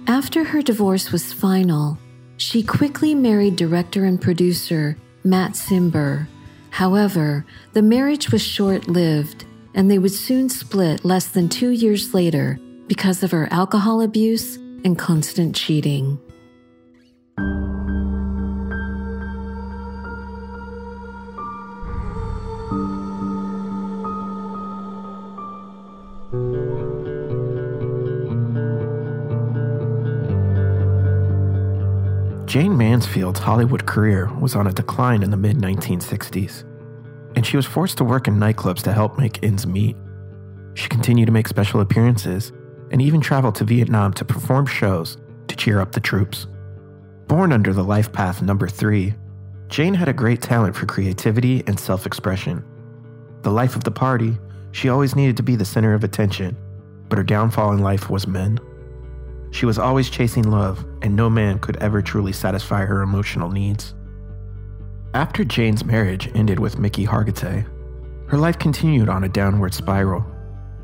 After 0.08 0.46
her 0.46 0.62
divorce 0.62 1.12
was 1.12 1.34
final, 1.34 1.98
she 2.38 2.64
quickly 2.64 3.14
married 3.14 3.58
director 3.58 4.06
and 4.06 4.22
producer 4.22 4.96
Matt 5.26 5.52
Cimber. 5.52 6.28
However, 6.74 7.46
the 7.74 7.84
marriage 7.84 8.32
was 8.32 8.42
short 8.42 8.88
lived, 8.88 9.46
and 9.76 9.92
they 9.92 10.00
would 10.00 10.12
soon 10.12 10.50
split 10.50 11.06
less 11.06 11.28
than 11.28 11.48
two 11.48 11.70
years 11.70 12.16
later 12.16 12.60
because 12.88 13.22
of 13.22 13.30
her 13.30 13.48
alcohol 13.52 14.02
abuse 14.02 14.56
and 14.84 14.98
constant 14.98 15.56
cheating. 15.56 16.18
Mansfield's 33.04 33.42
Hollywood 33.42 33.86
career 33.86 34.32
was 34.40 34.56
on 34.56 34.66
a 34.66 34.72
decline 34.72 35.24
in 35.24 35.30
the 35.30 35.36
mid 35.36 35.58
1960s, 35.58 36.64
and 37.36 37.46
she 37.46 37.58
was 37.58 37.66
forced 37.66 37.98
to 37.98 38.06
work 38.06 38.30
in 38.30 38.36
nightclubs 38.36 38.82
to 38.84 38.94
help 38.94 39.18
make 39.20 39.44
ends 39.44 39.68
meet. 39.68 39.98
She 40.76 40.88
continued 40.88 41.26
to 41.26 41.34
make 41.34 41.50
special 41.50 41.82
appearances 41.82 42.54
and 42.92 43.02
even 43.02 43.20
traveled 43.20 43.56
to 43.56 43.66
Vietnam 43.66 44.14
to 44.14 44.24
perform 44.24 44.68
shows 44.68 45.18
to 45.50 45.56
cheer 45.58 45.82
up 45.82 45.92
the 45.92 46.00
troops. 46.00 46.48
Born 47.28 47.52
under 47.52 47.74
the 47.74 47.84
life 47.84 48.10
path 48.10 48.42
number 48.42 48.70
three, 48.70 49.14
Jane 49.68 49.96
had 49.96 50.08
a 50.08 50.14
great 50.14 50.42
talent 50.42 50.74
for 50.74 50.86
creativity 50.86 51.62
and 51.68 51.78
self 51.78 52.06
expression. 52.06 52.64
The 53.42 53.52
life 53.52 53.76
of 53.76 53.84
the 53.84 53.92
party, 53.92 54.38
she 54.72 54.88
always 54.88 55.14
needed 55.14 55.36
to 55.36 55.44
be 55.44 55.58
the 55.58 55.66
center 55.66 55.94
of 55.94 56.06
attention, 56.06 56.56
but 57.10 57.18
her 57.18 57.24
downfall 57.26 57.74
in 57.74 57.80
life 57.80 58.10
was 58.10 58.28
men. 58.28 58.62
She 59.54 59.68
was 59.68 59.78
always 59.78 60.10
chasing 60.10 60.50
love, 60.50 60.84
and 61.04 61.16
no 61.16 61.30
man 61.30 61.60
could 61.60 61.78
ever 61.78 62.02
truly 62.02 62.34
satisfy 62.34 62.86
her 62.86 63.04
emotional 63.04 63.52
needs. 63.52 63.94
After 65.14 65.44
Jane's 65.44 65.86
marriage 65.86 66.28
ended 66.34 66.58
with 66.58 66.80
Mickey 66.80 67.06
Hargitay, 67.06 67.64
her 68.30 68.38
life 68.40 68.58
continued 68.58 69.10
on 69.10 69.24
a 69.24 69.30
downward 69.30 69.76
spiral. 69.76 70.26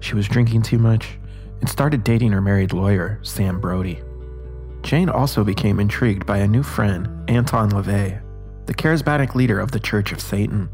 She 0.01 0.13
was 0.13 0.27
drinking 0.27 0.61
too 0.61 0.77
much 0.77 1.17
and 1.61 1.67
started 1.67 2.03
dating 2.03 2.31
her 2.31 2.41
married 2.41 2.71
lawyer, 2.71 3.19
Sam 3.23 3.59
Brody. 3.59 4.03
Jane 4.83 5.09
also 5.09 5.43
became 5.43 5.79
intrigued 5.79 6.27
by 6.27 6.37
a 6.37 6.47
new 6.47 6.61
friend, 6.61 7.27
Anton 7.27 7.71
LaVey, 7.71 8.21
the 8.67 8.73
charismatic 8.75 9.33
leader 9.33 9.59
of 9.59 9.71
the 9.71 9.79
Church 9.79 10.11
of 10.11 10.21
Satan. 10.21 10.69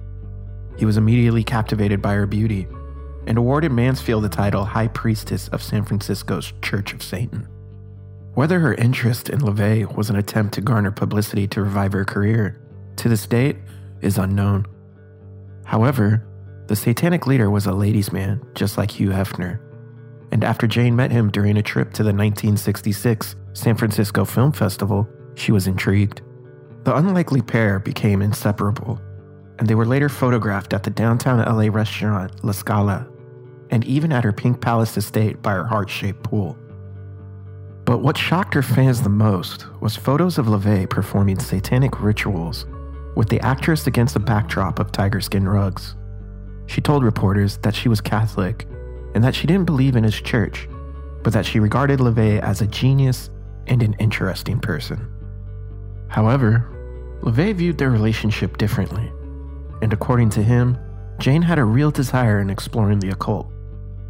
He 0.77 0.83
was 0.83 0.97
immediately 0.97 1.45
captivated 1.45 2.01
by 2.01 2.15
her 2.15 2.27
beauty 2.27 2.67
and 3.25 3.37
awarded 3.37 3.71
Mansfield 3.71 4.25
the 4.25 4.29
title 4.29 4.65
High 4.65 4.89
Priestess 4.89 5.47
of 5.47 5.63
San 5.63 5.85
Francisco's 5.85 6.51
Church 6.61 6.93
of 6.93 7.01
Satan. 7.01 7.47
Whether 8.35 8.59
her 8.59 8.73
interest 8.73 9.29
in 9.29 9.39
LaVey 9.39 9.95
was 9.95 10.09
an 10.09 10.17
attempt 10.17 10.55
to 10.55 10.61
garner 10.61 10.91
publicity 10.91 11.47
to 11.47 11.61
revive 11.61 11.93
her 11.93 12.03
career, 12.03 12.59
to 12.97 13.07
this 13.07 13.25
date, 13.25 13.55
is 14.01 14.17
unknown. 14.17 14.65
However, 15.63 16.27
the 16.67 16.75
satanic 16.75 17.27
leader 17.27 17.49
was 17.49 17.65
a 17.65 17.71
ladies' 17.71 18.11
man, 18.11 18.45
just 18.53 18.77
like 18.77 18.91
Hugh 18.91 19.11
Hefner. 19.11 19.61
And 20.33 20.43
after 20.43 20.67
Jane 20.67 20.97
met 20.97 21.11
him 21.11 21.31
during 21.31 21.55
a 21.55 21.63
trip 21.63 21.93
to 21.93 22.03
the 22.03 22.11
1966 22.11 23.37
San 23.53 23.77
Francisco 23.77 24.25
Film 24.25 24.51
Festival, 24.51 25.07
she 25.35 25.53
was 25.53 25.65
intrigued. 25.65 26.21
The 26.83 26.95
unlikely 26.95 27.41
pair 27.41 27.79
became 27.79 28.21
inseparable, 28.21 28.99
and 29.59 29.67
they 29.67 29.75
were 29.75 29.85
later 29.85 30.09
photographed 30.09 30.73
at 30.73 30.83
the 30.83 30.89
downtown 30.89 31.39
LA 31.39 31.73
restaurant 31.73 32.43
La 32.43 32.51
Scala, 32.51 33.07
and 33.69 33.85
even 33.85 34.11
at 34.11 34.25
her 34.25 34.33
Pink 34.33 34.59
Palace 34.59 34.97
estate 34.97 35.41
by 35.41 35.53
her 35.53 35.65
heart 35.65 35.89
shaped 35.89 36.21
pool. 36.23 36.57
But 37.85 37.99
what 37.99 38.17
shocked 38.17 38.55
her 38.55 38.63
fans 38.63 39.03
the 39.03 39.09
most 39.09 39.67
was 39.79 39.95
photos 39.95 40.39
of 40.39 40.47
LaVey 40.47 40.89
performing 40.89 41.37
satanic 41.37 42.01
rituals 42.01 42.65
with 43.15 43.29
the 43.29 43.39
actress 43.41 43.85
against 43.85 44.15
a 44.15 44.19
backdrop 44.19 44.79
of 44.79 44.91
tiger 44.91 45.21
skin 45.21 45.47
rugs. 45.47 45.95
She 46.65 46.81
told 46.81 47.03
reporters 47.03 47.57
that 47.57 47.75
she 47.75 47.87
was 47.87 48.01
Catholic 48.01 48.67
and 49.13 49.23
that 49.23 49.35
she 49.35 49.45
didn't 49.45 49.67
believe 49.67 49.95
in 49.95 50.03
his 50.03 50.19
church, 50.19 50.67
but 51.21 51.31
that 51.33 51.45
she 51.45 51.59
regarded 51.59 51.99
LaVey 51.99 52.41
as 52.41 52.61
a 52.61 52.67
genius 52.67 53.29
and 53.67 53.83
an 53.83 53.95
interesting 53.99 54.59
person. 54.59 55.07
However, 56.07 56.67
LaVey 57.21 57.53
viewed 57.53 57.77
their 57.77 57.91
relationship 57.91 58.57
differently, 58.57 59.11
and 59.83 59.93
according 59.93 60.31
to 60.31 60.43
him, 60.43 60.77
Jane 61.19 61.43
had 61.43 61.59
a 61.59 61.63
real 61.63 61.91
desire 61.91 62.41
in 62.41 62.49
exploring 62.49 62.99
the 62.99 63.11
occult, 63.11 63.47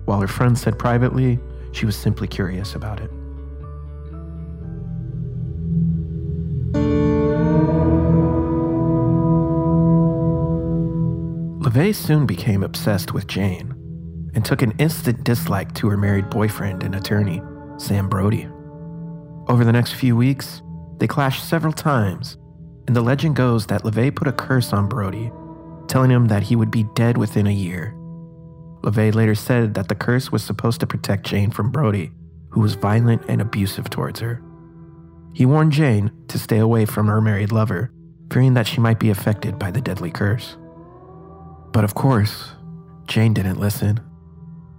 while 0.06 0.22
her 0.22 0.28
friends 0.28 0.62
said 0.62 0.80
privately 0.80 1.40
she 1.74 1.86
was 1.86 1.98
simply 1.98 2.28
curious 2.28 2.74
about 2.74 3.02
it. 3.02 3.12
LaVey 11.76 11.94
soon 11.94 12.26
became 12.26 12.64
obsessed 12.64 13.14
with 13.14 13.28
Jane 13.28 13.74
and 14.34 14.46
took 14.46 14.62
an 14.62 14.72
instant 14.80 15.26
dislike 15.26 15.74
to 15.74 15.90
her 15.90 15.98
married 15.98 16.30
boyfriend 16.30 16.84
and 16.84 16.96
attorney, 16.96 17.42
Sam 17.78 18.08
Brody. 18.08 18.48
Over 19.50 19.66
the 19.66 19.74
next 19.74 19.92
few 19.96 20.16
weeks, 20.16 20.62
they 21.00 21.08
clashed 21.08 21.44
several 21.44 21.74
times, 21.74 22.38
and 22.88 22.96
the 22.96 23.02
legend 23.02 23.36
goes 23.36 23.66
that 23.66 23.84
LaVey 23.84 24.16
put 24.16 24.30
a 24.30 24.32
curse 24.32 24.72
on 24.72 24.88
Brody, 24.88 25.34
telling 25.90 26.12
him 26.12 26.28
that 26.28 26.44
he 26.44 26.56
would 26.56 26.72
be 26.72 26.86
dead 26.96 27.18
within 27.18 27.46
a 27.46 27.52
year. 27.52 27.94
LaVey 28.84 29.14
later 29.14 29.36
said 29.36 29.74
that 29.74 29.90
the 29.90 29.96
curse 29.96 30.32
was 30.32 30.46
supposed 30.46 30.80
to 30.80 30.88
protect 30.88 31.26
Jane 31.26 31.52
from 31.52 31.72
Brody, 31.72 32.14
who 32.52 32.62
was 32.62 32.76
violent 32.76 33.24
and 33.28 33.42
abusive 33.42 33.90
towards 33.90 34.22
her. 34.22 34.42
He 35.34 35.46
warned 35.46 35.74
Jane 35.74 36.10
to 36.30 36.40
stay 36.40 36.60
away 36.60 36.86
from 36.86 37.08
her 37.08 37.20
married 37.20 37.52
lover, 37.52 37.92
fearing 38.32 38.54
that 38.54 38.66
she 38.66 38.80
might 38.80 38.98
be 38.98 39.10
affected 39.10 39.60
by 39.60 39.72
the 39.72 39.82
deadly 39.82 40.10
curse. 40.10 40.56
But 41.76 41.84
of 41.84 41.94
course, 41.94 42.54
Jane 43.06 43.34
didn't 43.34 43.60
listen. 43.60 44.00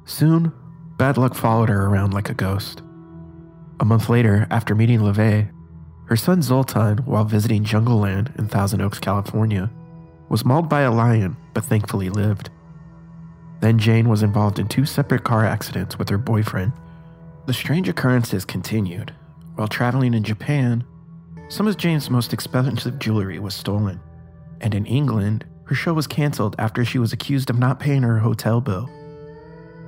Soon, 0.07 0.51
bad 0.97 1.19
luck 1.19 1.35
followed 1.35 1.69
her 1.69 1.85
around 1.85 2.15
like 2.15 2.31
a 2.31 2.35
ghost. 2.35 2.81
A 3.81 3.85
month 3.85 4.09
later, 4.09 4.47
after 4.51 4.75
meeting 4.75 5.01
LaVey, 5.01 5.51
her 6.07 6.17
son 6.17 6.41
Zoltan, 6.41 6.97
while 7.05 7.27
visiting 7.27 7.65
Jungle 7.65 7.99
Land 7.99 8.33
in 8.39 8.49
Thousand 8.49 8.81
Oaks, 8.81 8.99
California, 8.99 9.71
was 10.31 10.47
mauled 10.47 10.71
by 10.71 10.81
a 10.81 10.91
lion 10.91 11.37
but 11.53 11.67
thankfully 11.67 12.09
lived. 12.09 12.49
Then 13.61 13.79
Jane 13.79 14.09
was 14.09 14.23
involved 14.23 14.59
in 14.59 14.67
two 14.67 14.87
separate 14.87 15.23
car 15.23 15.45
accidents 15.45 15.99
with 15.99 16.09
her 16.09 16.17
boyfriend. 16.17 16.73
The 17.45 17.53
strange 17.53 17.91
occurrences 17.91 18.47
continued. 18.47 19.13
While 19.57 19.69
traveling 19.69 20.15
in 20.15 20.25
Japan, 20.25 20.83
some 21.51 21.67
of 21.67 21.77
Jane's 21.77 22.09
most 22.09 22.33
expensive 22.33 22.99
jewelry 22.99 23.39
was 23.39 23.55
stolen, 23.55 24.01
and 24.63 24.75
in 24.75 24.87
England, 24.87 25.45
her 25.67 25.75
show 25.75 25.93
was 25.93 26.07
canceled 26.07 26.55
after 26.59 26.85
she 26.85 26.99
was 26.99 27.13
accused 27.13 27.51
of 27.51 27.59
not 27.59 27.81
paying 27.81 28.03
her 28.03 28.21
hotel 28.21 28.61
bill. 28.61 28.89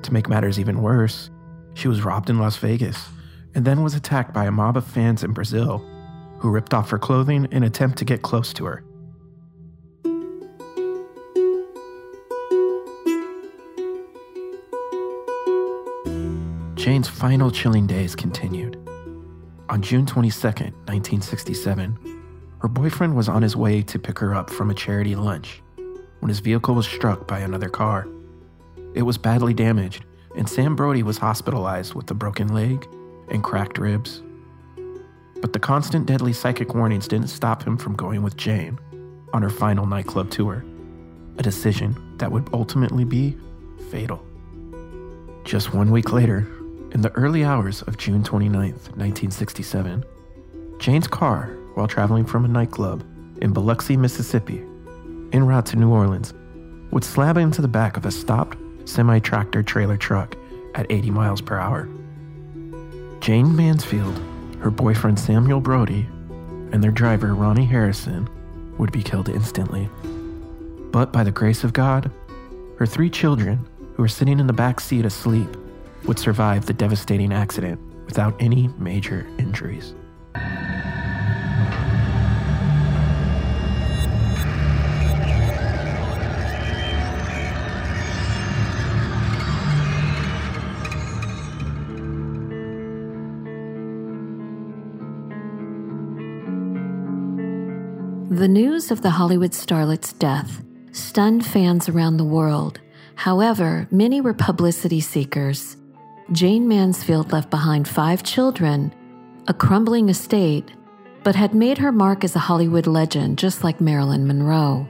To 0.03 0.13
make 0.13 0.29
matters 0.29 0.59
even 0.59 0.83
worse, 0.83 1.31
she 1.75 1.87
was 1.87 2.03
robbed 2.03 2.31
in 2.31 2.39
Las 2.39 2.57
Vegas 2.57 3.09
and 3.55 3.65
then 3.65 3.85
was 3.85 3.95
attacked 3.95 4.35
by 4.35 4.47
a 4.47 4.51
mob 4.51 4.77
of 4.77 4.85
fans 4.85 5.23
in 5.23 5.33
Brazil 5.33 5.79
who 6.39 6.51
ripped 6.51 6.75
off 6.75 6.91
her 6.91 6.99
clothing 6.99 7.45
in 7.45 7.59
an 7.59 7.63
attempt 7.63 7.99
to 7.99 8.05
get 8.05 8.23
close 8.23 8.53
to 8.55 8.65
her. 8.65 8.85
Jane's 16.75 17.09
final 17.09 17.51
chilling 17.51 17.87
days 17.87 18.17
continued. 18.17 18.77
On 19.69 19.81
June 19.81 20.07
22, 20.07 20.49
1967, 20.49 21.99
her 22.61 22.69
boyfriend 22.69 23.15
was 23.15 23.29
on 23.29 23.43
his 23.43 23.55
way 23.55 23.83
to 23.83 23.99
pick 23.99 24.19
her 24.19 24.35
up 24.35 24.51
from 24.51 24.71
a 24.71 24.75
charity 24.75 25.15
lunch 25.15 25.63
when 26.21 26.29
his 26.29 26.41
vehicle 26.41 26.75
was 26.75 26.87
struck 26.87 27.27
by 27.27 27.41
another 27.41 27.69
car. 27.69 28.09
It 28.95 29.03
was 29.03 29.19
badly 29.19 29.55
damaged, 29.55 30.05
and 30.37 30.49
Sam 30.49 30.77
Brody 30.77 31.03
was 31.03 31.19
hospitalized 31.19 31.95
with 31.95 32.11
a 32.11 32.15
broken 32.15 32.49
leg 32.49 32.87
and 33.31 33.45
cracked 33.45 33.79
ribs. 33.79 34.23
But 35.41 35.53
the 35.53 35.61
constant 35.61 36.07
deadly 36.07 36.33
psychic 36.33 36.75
warnings 36.75 37.09
didn't 37.09 37.29
stop 37.29 37.63
him 37.63 37.77
from 37.77 37.95
going 37.95 38.23
with 38.23 38.37
Jane 38.37 38.79
on 39.33 39.43
her 39.43 39.51
final 39.51 39.87
nightclub 39.87 40.31
tour, 40.31 40.65
a 41.39 41.43
decision 41.43 42.17
that 42.19 42.33
would 42.33 42.49
ultimately 42.53 43.05
be 43.05 43.37
fatal. 43.91 44.25
Just 45.45 45.73
one 45.73 45.91
week 45.91 46.13
later, 46.13 46.49
in 46.93 47.03
the 47.03 47.13
early 47.13 47.45
hours 47.45 47.83
of 47.83 47.99
June 47.99 48.25
29, 48.25 48.73
1967, 48.73 50.05
Jane's 50.79 51.07
car, 51.07 51.57
while 51.75 51.87
traveling 51.87 52.25
from 52.25 52.45
a 52.45 52.49
nightclub 52.49 53.05
in 53.41 53.53
Biloxi, 53.53 53.97
Mississippi, 53.97 54.65
en 55.33 55.47
route 55.47 55.67
to 55.67 55.77
New 55.77 55.91
Orleans, 55.91 56.35
would 56.91 57.05
slam 57.05 57.37
into 57.37 57.63
the 57.63 57.69
back 57.69 57.97
of 57.97 58.07
a 58.07 58.11
stopped 58.11 58.57
semi 58.85 59.19
tractor 59.19 59.63
trailer 59.63 59.97
truck 59.97 60.37
at 60.75 60.91
80 60.91 61.11
miles 61.11 61.41
per 61.41 61.59
hour. 61.59 61.89
Jayne 63.21 63.55
Mansfield, 63.55 64.19
her 64.61 64.71
boyfriend 64.71 65.19
Samuel 65.19 65.61
Brody, 65.61 66.07
and 66.73 66.83
their 66.83 66.91
driver 66.91 67.35
Ronnie 67.35 67.65
Harrison 67.65 68.29
would 68.79 68.93
be 68.93 69.03
killed 69.03 69.29
instantly. 69.29 69.89
But 70.91 71.13
by 71.13 71.25
the 71.25 71.31
grace 71.31 71.65
of 71.65 71.73
God, 71.73 72.11
her 72.79 72.87
three 72.87 73.11
children, 73.11 73.67
who 73.95 74.03
were 74.03 74.09
sitting 74.09 74.39
in 74.39 74.47
the 74.47 74.53
back 74.53 74.81
seat 74.81 75.05
asleep, 75.05 75.49
would 76.05 76.19
survive 76.19 76.67
the 76.67 76.73
devastating 76.73 77.33
accident 77.33 77.81
without 78.07 78.35
any 78.41 78.69
major 78.79 79.27
injuries. 79.39 79.95
The 98.38 98.46
news 98.46 98.92
of 98.92 99.03
the 99.03 99.11
Hollywood 99.11 99.53
starlet's 99.53 100.12
death 100.12 100.62
stunned 100.92 101.44
fans 101.44 101.88
around 101.88 102.18
the 102.18 102.24
world. 102.24 102.79
However, 103.16 103.88
many 103.90 104.20
were 104.20 104.33
publicity 104.33 105.01
seekers. 105.01 105.77
Jayne 106.31 106.68
Mansfield 106.68 107.33
left 107.33 107.51
behind 107.51 107.88
five 107.88 108.22
children, 108.22 108.94
a 109.48 109.53
crumbling 109.53 110.09
estate, 110.09 110.70
but 111.24 111.35
had 111.35 111.53
made 111.53 111.79
her 111.79 111.90
mark 111.90 112.22
as 112.22 112.37
a 112.37 112.38
Hollywood 112.38 112.87
legend 112.87 113.38
just 113.38 113.64
like 113.64 113.81
Marilyn 113.81 114.24
Monroe. 114.24 114.87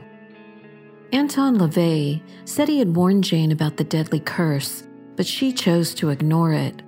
Anton 1.11 1.57
LaVey 1.57 2.21
said 2.45 2.69
he 2.69 2.77
had 2.77 2.95
warned 2.95 3.23
Jane 3.23 3.51
about 3.51 3.77
the 3.77 3.83
deadly 3.83 4.19
curse, 4.19 4.83
but 5.15 5.25
she 5.25 5.51
chose 5.51 5.95
to 5.95 6.09
ignore 6.09 6.53
it. 6.53 6.83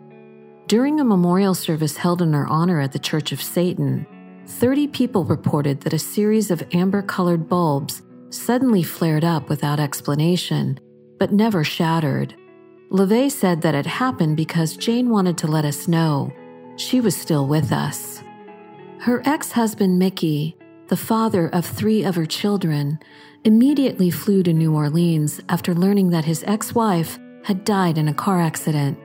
During 0.68 1.00
a 1.00 1.04
memorial 1.04 1.56
service 1.56 1.98
held 1.98 2.22
in 2.22 2.34
her 2.34 2.46
honor 2.46 2.80
at 2.80 2.92
the 2.92 3.00
Church 3.00 3.32
of 3.32 3.42
Satan, 3.42 4.06
30 4.52 4.88
people 4.90 5.24
reported 5.24 5.82
that 5.82 5.94
a 5.94 6.00
series 6.00 6.52
of 6.52 6.64
amber 6.74 7.02
colored 7.02 7.48
bulbs 7.48 8.04
suddenly 8.30 8.84
flared 8.84 9.24
up 9.24 9.50
without 9.50 9.80
explanation, 9.80 10.80
but 11.18 11.32
never 11.32 11.64
shattered. 11.64 12.36
LaVey 12.92 13.32
said 13.32 13.62
that 13.62 13.74
it 13.76 13.86
happened 13.86 14.38
because 14.38 14.78
Jane 14.78 15.10
wanted 15.10 15.38
to 15.40 15.48
let 15.48 15.66
us 15.66 15.88
know 15.88 16.32
she 16.76 17.00
was 17.00 17.16
still 17.16 17.48
with 17.48 17.72
us. 17.72 18.22
Her 19.00 19.24
ex 19.26 19.54
husband, 19.54 19.98
Mickey, 19.98 20.58
the 20.88 20.98
father 20.98 21.48
of 21.48 21.66
three 21.66 22.04
of 22.04 22.16
her 22.16 22.26
children, 22.26 23.00
immediately 23.46 24.12
flew 24.12 24.44
to 24.44 24.54
New 24.54 24.76
Orleans 24.76 25.40
after 25.50 25.74
learning 25.74 26.10
that 26.10 26.26
his 26.26 26.44
ex 26.46 26.76
wife 26.76 27.18
had 27.44 27.64
died 27.64 27.98
in 27.98 28.10
a 28.10 28.14
car 28.14 28.40
accident. 28.40 29.00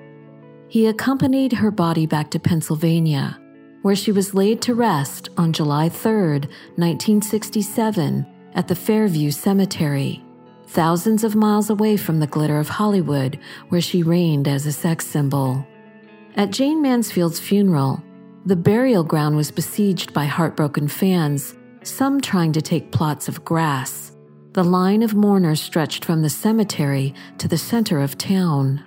He 0.68 0.86
accompanied 0.86 1.52
her 1.52 1.70
body 1.70 2.04
back 2.04 2.30
to 2.32 2.40
Pennsylvania 2.40 3.38
where 3.82 3.96
she 3.96 4.12
was 4.12 4.34
laid 4.34 4.60
to 4.62 4.74
rest 4.74 5.28
on 5.36 5.52
July 5.52 5.88
3, 5.88 6.40
1967, 6.76 8.26
at 8.54 8.68
the 8.68 8.74
Fairview 8.74 9.30
Cemetery, 9.30 10.24
thousands 10.66 11.22
of 11.24 11.36
miles 11.36 11.70
away 11.70 11.96
from 11.96 12.20
the 12.20 12.26
glitter 12.26 12.58
of 12.58 12.68
Hollywood, 12.68 13.38
where 13.68 13.80
she 13.80 14.02
reigned 14.02 14.48
as 14.48 14.66
a 14.66 14.72
sex 14.72 15.06
symbol. 15.06 15.66
At 16.36 16.50
Jayne 16.50 16.82
Mansfield's 16.82 17.40
funeral, 17.40 18.02
the 18.46 18.56
burial 18.56 19.02
ground 19.02 19.36
was 19.36 19.50
besieged 19.50 20.12
by 20.14 20.24
heartbroken 20.24 20.88
fans, 20.88 21.56
some 21.82 22.20
trying 22.20 22.52
to 22.52 22.62
take 22.62 22.92
plots 22.92 23.28
of 23.28 23.44
grass. 23.44 24.12
The 24.52 24.64
line 24.64 25.02
of 25.02 25.14
mourners 25.14 25.60
stretched 25.60 26.04
from 26.04 26.22
the 26.22 26.30
cemetery 26.30 27.12
to 27.38 27.48
the 27.48 27.58
center 27.58 28.00
of 28.00 28.16
town. 28.16 28.82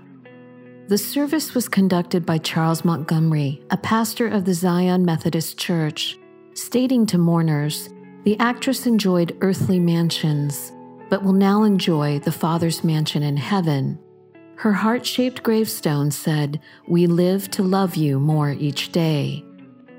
The 0.89 0.97
service 0.97 1.53
was 1.53 1.69
conducted 1.69 2.25
by 2.25 2.39
Charles 2.39 2.83
Montgomery, 2.83 3.61
a 3.69 3.77
pastor 3.77 4.27
of 4.27 4.45
the 4.45 4.55
Zion 4.55 5.05
Methodist 5.05 5.55
Church, 5.55 6.17
stating 6.55 7.05
to 7.05 7.19
mourners, 7.19 7.89
The 8.23 8.39
actress 8.39 8.87
enjoyed 8.87 9.37
earthly 9.41 9.79
mansions, 9.79 10.73
but 11.07 11.21
will 11.21 11.33
now 11.33 11.61
enjoy 11.61 12.17
the 12.17 12.31
Father's 12.31 12.83
mansion 12.83 13.21
in 13.21 13.37
heaven. 13.37 13.99
Her 14.55 14.73
heart 14.73 15.05
shaped 15.05 15.43
gravestone 15.43 16.09
said, 16.09 16.59
We 16.87 17.05
live 17.05 17.51
to 17.51 17.61
love 17.61 17.95
you 17.95 18.19
more 18.19 18.49
each 18.49 18.91
day. 18.91 19.45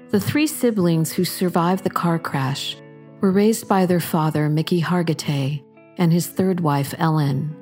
The 0.08 0.18
three 0.18 0.48
siblings 0.48 1.12
who 1.12 1.24
survived 1.24 1.84
the 1.84 1.90
car 1.90 2.18
crash 2.18 2.76
were 3.20 3.30
raised 3.30 3.68
by 3.68 3.86
their 3.86 4.00
father, 4.00 4.48
Mickey 4.48 4.82
Hargitay, 4.82 5.62
and 5.98 6.12
his 6.12 6.26
third 6.26 6.58
wife, 6.58 6.96
Ellen. 6.98 7.54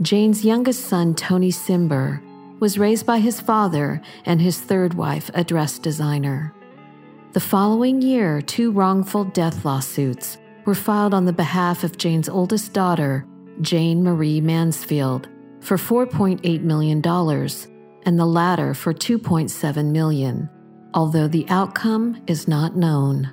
Jane's 0.00 0.44
youngest 0.44 0.84
son, 0.84 1.12
Tony 1.16 1.50
Cimber, 1.50 2.22
was 2.60 2.78
raised 2.78 3.06
by 3.06 3.18
his 3.18 3.40
father 3.40 4.00
and 4.24 4.40
his 4.40 4.60
third 4.60 4.94
wife, 4.94 5.30
a 5.34 5.44
dress 5.44 5.78
designer. 5.78 6.54
The 7.32 7.40
following 7.40 8.02
year, 8.02 8.40
two 8.40 8.70
wrongful 8.72 9.24
death 9.24 9.64
lawsuits 9.64 10.38
were 10.64 10.74
filed 10.74 11.14
on 11.14 11.24
the 11.24 11.32
behalf 11.32 11.84
of 11.84 11.98
Jane's 11.98 12.28
oldest 12.28 12.72
daughter, 12.72 13.26
Jayne 13.60 14.02
Marie 14.02 14.40
Mansfield, 14.40 15.28
for 15.60 15.76
$4.8 15.76 16.62
million, 16.62 17.02
and 17.04 18.18
the 18.18 18.26
latter 18.26 18.74
for 18.74 18.94
2.7 18.94 19.92
million, 19.92 20.48
although 20.94 21.28
the 21.28 21.46
outcome 21.48 22.22
is 22.26 22.48
not 22.48 22.76
known. 22.76 23.30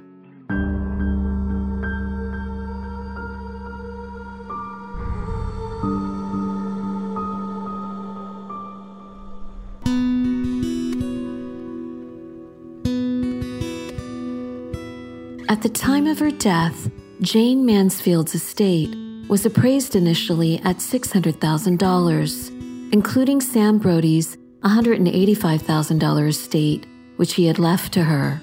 At 15.47 15.62
the 15.62 15.69
time 15.69 16.08
of 16.08 16.17
her 16.19 16.31
death, 16.31 16.89
Jayne 17.21 17.63
Mansfield's 17.63 18.34
estate 18.34 18.95
was 19.29 19.45
appraised 19.45 19.95
initially 19.95 20.60
at 20.62 20.77
$600,000, 20.77 22.91
including 22.91 23.41
Sam 23.41 23.77
Brody's 23.77 24.38
$185,000 24.63 26.27
estate, 26.27 26.88
which 27.17 27.36
he 27.36 27.45
had 27.45 27.60
left 27.60 27.93
to 27.93 28.05
her. 28.05 28.41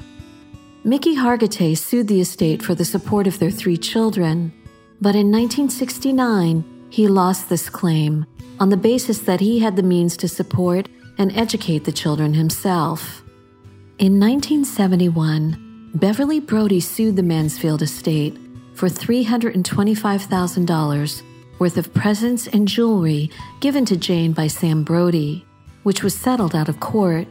Mickey 0.85 1.17
Hargitay 1.17 1.77
sued 1.77 2.07
the 2.07 2.21
estate 2.21 2.62
for 2.62 2.77
the 2.77 2.85
support 2.85 3.27
of 3.27 3.41
their 3.41 3.51
three 3.51 3.77
children, 3.77 4.53
but 5.01 5.17
in 5.17 5.33
1969, 5.33 6.65
he 6.88 7.09
lost 7.09 7.49
this 7.49 7.69
claim 7.69 8.27
on 8.61 8.69
the 8.69 8.77
basis 8.77 9.19
that 9.23 9.41
he 9.41 9.59
had 9.59 9.75
the 9.75 9.83
means 9.83 10.17
to 10.19 10.29
support 10.29 10.88
and 11.19 11.37
educate 11.37 11.83
the 11.83 11.91
children 11.91 12.35
himself. 12.35 13.25
In 13.99 14.21
1971, 14.21 15.72
Beverly 15.95 16.41
Brody 16.41 16.81
sued 16.81 17.17
the 17.17 17.23
Mansfield 17.23 17.83
estate 17.83 18.39
for 18.73 18.89
$325,000 18.89 21.23
worth 21.59 21.77
of 21.77 21.93
presents 21.93 22.47
and 22.47 22.67
jewelry 22.67 23.31
given 23.61 23.85
to 23.85 23.99
Jane 23.99 24.33
by 24.33 24.47
Sam 24.47 24.85
Brody, 24.85 25.45
which 25.83 26.03
was 26.03 26.15
settled 26.15 26.55
out 26.55 26.71
of 26.71 26.81
court. 26.81 27.29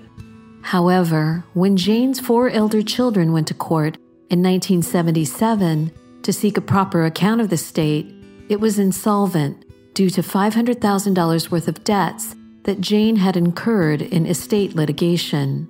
However, 0.62 1.44
when 1.56 1.76
Jane's 1.76 2.20
four 2.20 2.52
elder 2.52 2.84
children 2.84 3.34
went 3.34 3.48
to 3.48 3.56
court 3.56 3.98
in 4.30 4.44
1977 4.44 5.92
to 6.22 6.32
seek 6.32 6.56
a 6.56 6.62
proper 6.62 7.06
account 7.06 7.42
of 7.42 7.50
the 7.50 7.56
estate, 7.56 8.14
it 8.48 8.60
was 8.60 8.78
insolvent 8.78 9.66
due 9.96 10.12
to 10.12 10.22
$500,000 10.22 11.50
worth 11.50 11.68
of 11.68 11.84
debts 11.84 12.36
that 12.64 12.80
Jane 12.80 13.16
had 13.16 13.36
incurred 13.36 14.04
in 14.04 14.28
estate 14.28 14.76
litigation. 14.76 15.68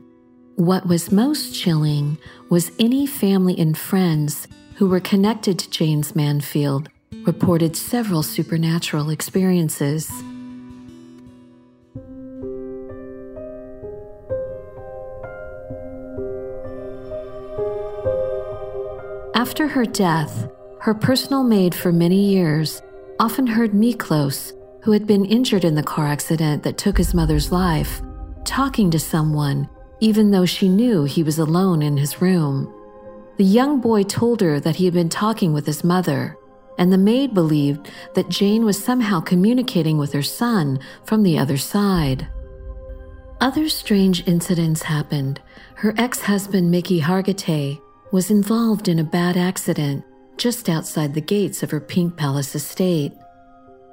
What 0.62 0.86
was 0.86 1.12
most 1.12 1.56
chilling 1.56 2.19
was 2.52 2.71
any 2.78 3.08
family 3.08 3.58
and 3.58 3.76
friends 3.76 4.47
who 4.76 4.88
were 4.88 5.00
connected 5.00 5.58
to 5.58 5.69
Jane's 5.71 6.12
Manfield 6.12 6.86
reported 7.26 7.76
several 7.76 8.21
supernatural 8.21 9.10
experiences. 9.10 10.08
After 19.34 19.67
her 19.67 19.86
death, 19.86 20.47
her 20.82 20.93
personal 20.93 21.41
maid 21.41 21.74
for 21.74 21.91
many 21.91 22.24
years 22.24 22.84
often 23.19 23.47
heard 23.47 23.71
Miklos, 23.71 24.54
who 24.84 24.91
had 24.91 25.08
been 25.08 25.26
injured 25.26 25.65
in 25.65 25.74
the 25.74 25.82
car 25.82 26.06
accident 26.06 26.62
that 26.62 26.78
took 26.78 27.00
his 27.00 27.15
mother's 27.15 27.52
life, 27.52 28.04
talking 28.45 28.91
to 28.91 29.00
someone, 29.00 29.67
even 30.02 30.32
though 30.32 30.46
she 30.46 30.68
knew 30.68 31.04
he 31.04 31.24
was 31.24 31.40
alone 31.40 31.82
in 31.82 31.96
his 31.96 32.22
room. 32.22 32.74
The 33.38 33.46
young 33.46 33.80
boy 33.80 34.04
told 34.04 34.42
her 34.42 34.60
that 34.60 34.76
he 34.76 34.86
had 34.86 34.94
been 34.94 35.10
talking 35.10 35.54
with 35.54 35.66
his 35.66 35.84
mother, 35.84 36.38
and 36.78 36.92
the 36.92 36.98
maid 36.98 37.34
believed 37.34 37.90
that 38.16 38.30
Jane 38.30 38.66
was 38.66 38.84
somehow 38.84 39.22
communicating 39.22 39.98
with 39.98 40.12
her 40.14 40.24
son 40.24 40.80
from 41.06 41.24
the 41.24 41.38
other 41.38 41.58
side. 41.58 42.28
Other 43.40 43.70
strange 43.70 44.28
incidents 44.28 44.84
happened. 44.84 45.40
Her 45.76 45.94
ex 45.98 46.22
husband, 46.22 46.70
Mickey 46.72 47.02
Hargitay, 47.02 47.80
was 48.12 48.32
involved 48.32 48.88
in 48.88 49.00
a 49.00 49.04
bad 49.04 49.38
accident 49.38 50.04
just 50.38 50.70
outside 50.70 51.14
the 51.14 51.22
gates 51.22 51.62
of 51.62 51.70
her 51.72 51.80
Pink 51.80 52.18
Palace 52.18 52.56
estate. 52.56 53.14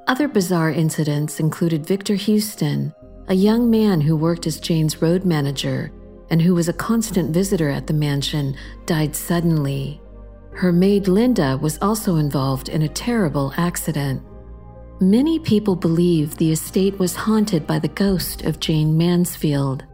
Other 0.06 0.28
bizarre 0.28 0.70
incidents 0.70 1.40
included 1.40 1.86
Victor 1.86 2.14
Houston, 2.14 2.94
a 3.28 3.34
young 3.34 3.70
man 3.70 4.00
who 4.00 4.16
worked 4.16 4.46
as 4.46 4.58
Jane's 4.58 5.02
road 5.02 5.26
manager 5.26 5.92
and 6.30 6.42
who 6.42 6.54
was 6.54 6.68
a 6.68 6.72
constant 6.72 7.30
visitor 7.32 7.70
at 7.70 7.86
the 7.86 7.92
mansion, 7.92 8.56
died 8.86 9.14
suddenly. 9.16 10.00
Her 10.52 10.72
maid 10.72 11.08
Linda 11.08 11.56
was 11.56 11.78
also 11.80 12.16
involved 12.16 12.68
in 12.68 12.82
a 12.82 12.88
terrible 12.88 13.52
accident. 13.56 14.22
Many 15.00 15.38
people 15.38 15.76
believe 15.76 16.36
the 16.36 16.50
estate 16.50 16.98
was 16.98 17.14
haunted 17.14 17.66
by 17.66 17.78
the 17.78 17.88
ghost 17.88 18.42
of 18.42 18.58
Jayne 18.58 18.98
Mansfield. 18.98 19.84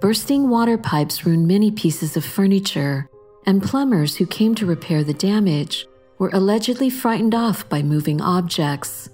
Bursting 0.00 0.48
water 0.48 0.78
pipes 0.78 1.26
ruined 1.26 1.48
many 1.48 1.70
pieces 1.72 2.16
of 2.16 2.24
furniture, 2.24 3.08
and 3.46 3.62
plumbers 3.62 4.16
who 4.16 4.26
came 4.26 4.54
to 4.54 4.66
repair 4.66 5.02
the 5.02 5.14
damage 5.14 5.86
were 6.18 6.30
allegedly 6.32 6.90
frightened 6.90 7.34
off 7.34 7.68
by 7.68 7.82
moving 7.82 8.20
objects. 8.20 9.08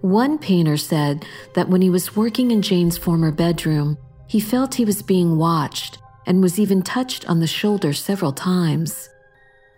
One 0.00 0.38
painter 0.38 0.76
said 0.76 1.24
that 1.54 1.68
when 1.68 1.80
he 1.80 1.90
was 1.90 2.16
working 2.16 2.50
in 2.50 2.60
Jane's 2.60 2.98
former 2.98 3.30
bedroom, 3.30 3.96
he 4.26 4.40
felt 4.40 4.74
he 4.74 4.84
was 4.84 5.02
being 5.02 5.36
watched 5.36 5.98
and 6.26 6.42
was 6.42 6.58
even 6.58 6.82
touched 6.82 7.28
on 7.28 7.40
the 7.40 7.46
shoulder 7.46 7.92
several 7.92 8.32
times. 8.32 9.08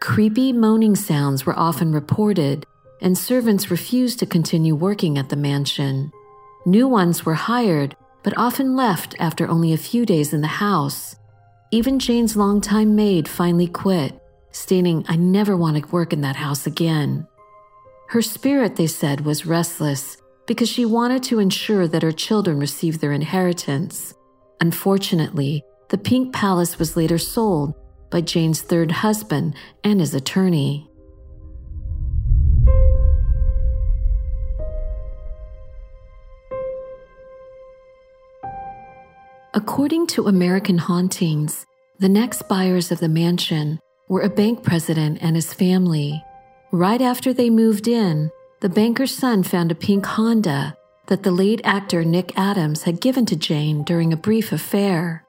Creepy 0.01 0.53
moaning 0.53 0.95
sounds 0.95 1.45
were 1.45 1.59
often 1.59 1.93
reported, 1.93 2.65
and 3.01 3.17
servants 3.17 3.71
refused 3.71 4.19
to 4.19 4.27
continue 4.27 4.75
working 4.75 5.19
at 5.19 5.29
the 5.29 5.37
mansion. 5.37 6.13
New 6.65 6.87
ones 6.87 7.25
were 7.25 7.35
hired, 7.35 7.97
but 8.23 8.37
often 8.37 8.77
left 8.77 9.15
after 9.19 9.49
only 9.49 9.73
a 9.73 9.79
few 9.79 10.07
days 10.07 10.33
in 10.33 10.41
the 10.41 10.47
house. 10.47 11.17
Even 11.71 11.99
Jane's 11.99 12.37
longtime 12.37 12.95
maid 12.95 13.29
finally 13.29 13.67
quit, 13.67 14.21
stating, 14.53 15.05
I 15.09 15.17
never 15.17 15.57
want 15.57 15.77
to 15.77 15.93
work 15.93 16.13
in 16.13 16.21
that 16.23 16.37
house 16.37 16.67
again. 16.67 17.27
Her 18.09 18.23
spirit, 18.23 18.77
they 18.77 18.87
said, 18.87 19.23
was 19.23 19.47
restless 19.47 20.17
because 20.47 20.69
she 20.69 20.85
wanted 20.85 21.25
to 21.25 21.41
ensure 21.41 21.89
that 21.89 22.03
her 22.03 22.13
children 22.13 22.61
received 22.61 23.01
their 23.01 23.13
inheritance. 23.13 24.15
Unfortunately, 24.61 25.63
the 25.89 25.99
Pink 25.99 26.35
Palace 26.35 26.79
was 26.79 26.97
later 26.97 27.19
sold 27.19 27.75
by 28.11 28.21
Jane's 28.21 28.63
third 28.63 28.91
husband 28.91 29.55
and 29.85 30.01
his 30.01 30.15
attorney. 30.15 30.89
According 39.55 40.07
to 40.09 40.27
American 40.27 40.79
Hauntings, 40.79 41.65
the 41.99 42.09
next 42.09 42.47
buyers 42.49 42.93
of 42.93 43.01
the 43.01 43.09
mansion 43.09 43.81
were 44.09 44.21
a 44.21 44.29
bank 44.29 44.63
president 44.63 45.19
and 45.23 45.35
his 45.35 45.53
family. 45.53 46.23
Right 46.73 47.01
after 47.01 47.33
they 47.33 47.49
moved 47.49 47.89
in, 47.89 48.31
the 48.61 48.69
banker's 48.69 49.15
son 49.15 49.43
found 49.43 49.73
a 49.73 49.75
pink 49.75 50.05
Honda 50.05 50.77
that 51.09 51.23
the 51.23 51.31
late 51.31 51.61
actor 51.65 52.05
Nick 52.05 52.37
Adams 52.37 52.83
had 52.83 53.01
given 53.01 53.27
to 53.27 53.37
Jane 53.37 53.85
during 53.85 54.13
a 54.13 54.17
brief 54.17 54.53
affair. 54.53 55.25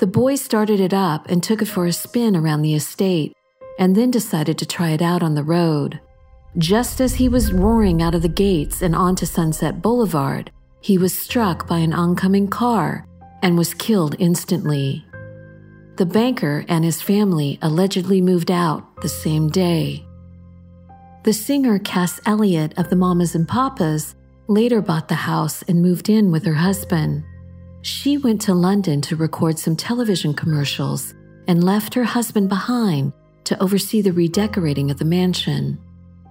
The 0.00 0.06
boy 0.06 0.36
started 0.36 0.80
it 0.80 0.94
up 0.94 1.28
and 1.28 1.42
took 1.42 1.62
it 1.62 1.66
for 1.66 1.86
a 1.86 1.92
spin 1.92 2.34
around 2.34 2.62
the 2.62 2.74
estate, 2.74 3.36
and 3.78 3.94
then 3.94 4.10
decided 4.10 4.58
to 4.58 4.66
try 4.66 4.90
it 4.90 5.02
out 5.02 5.22
on 5.22 5.34
the 5.34 5.44
road. 5.44 6.00
Just 6.58 7.00
as 7.00 7.14
he 7.14 7.28
was 7.28 7.52
roaring 7.52 8.02
out 8.02 8.14
of 8.14 8.22
the 8.22 8.28
gates 8.28 8.82
and 8.82 8.94
onto 8.94 9.24
Sunset 9.24 9.80
Boulevard, 9.80 10.50
he 10.80 10.98
was 10.98 11.16
struck 11.16 11.66
by 11.66 11.78
an 11.78 11.92
oncoming 11.92 12.48
car 12.48 13.06
and 13.42 13.56
was 13.56 13.74
killed 13.74 14.16
instantly. 14.18 15.04
The 15.96 16.06
banker 16.06 16.64
and 16.68 16.84
his 16.84 17.00
family 17.00 17.58
allegedly 17.62 18.20
moved 18.20 18.50
out 18.50 19.02
the 19.02 19.08
same 19.08 19.48
day. 19.48 20.04
The 21.24 21.32
singer 21.32 21.78
Cass 21.78 22.20
Elliot 22.26 22.74
of 22.76 22.90
the 22.90 22.96
Mamas 22.96 23.34
and 23.34 23.46
Papas 23.46 24.14
later 24.52 24.80
bought 24.80 25.08
the 25.08 25.14
house 25.14 25.62
and 25.62 25.82
moved 25.82 26.08
in 26.08 26.30
with 26.30 26.44
her 26.44 26.54
husband. 26.54 27.24
She 27.82 28.16
went 28.16 28.40
to 28.42 28.54
London 28.54 29.00
to 29.02 29.16
record 29.16 29.58
some 29.58 29.76
television 29.76 30.34
commercials 30.34 31.14
and 31.48 31.64
left 31.64 31.94
her 31.94 32.04
husband 32.04 32.48
behind 32.48 33.12
to 33.44 33.60
oversee 33.62 34.02
the 34.02 34.12
redecorating 34.12 34.90
of 34.90 34.98
the 34.98 35.04
mansion. 35.04 35.78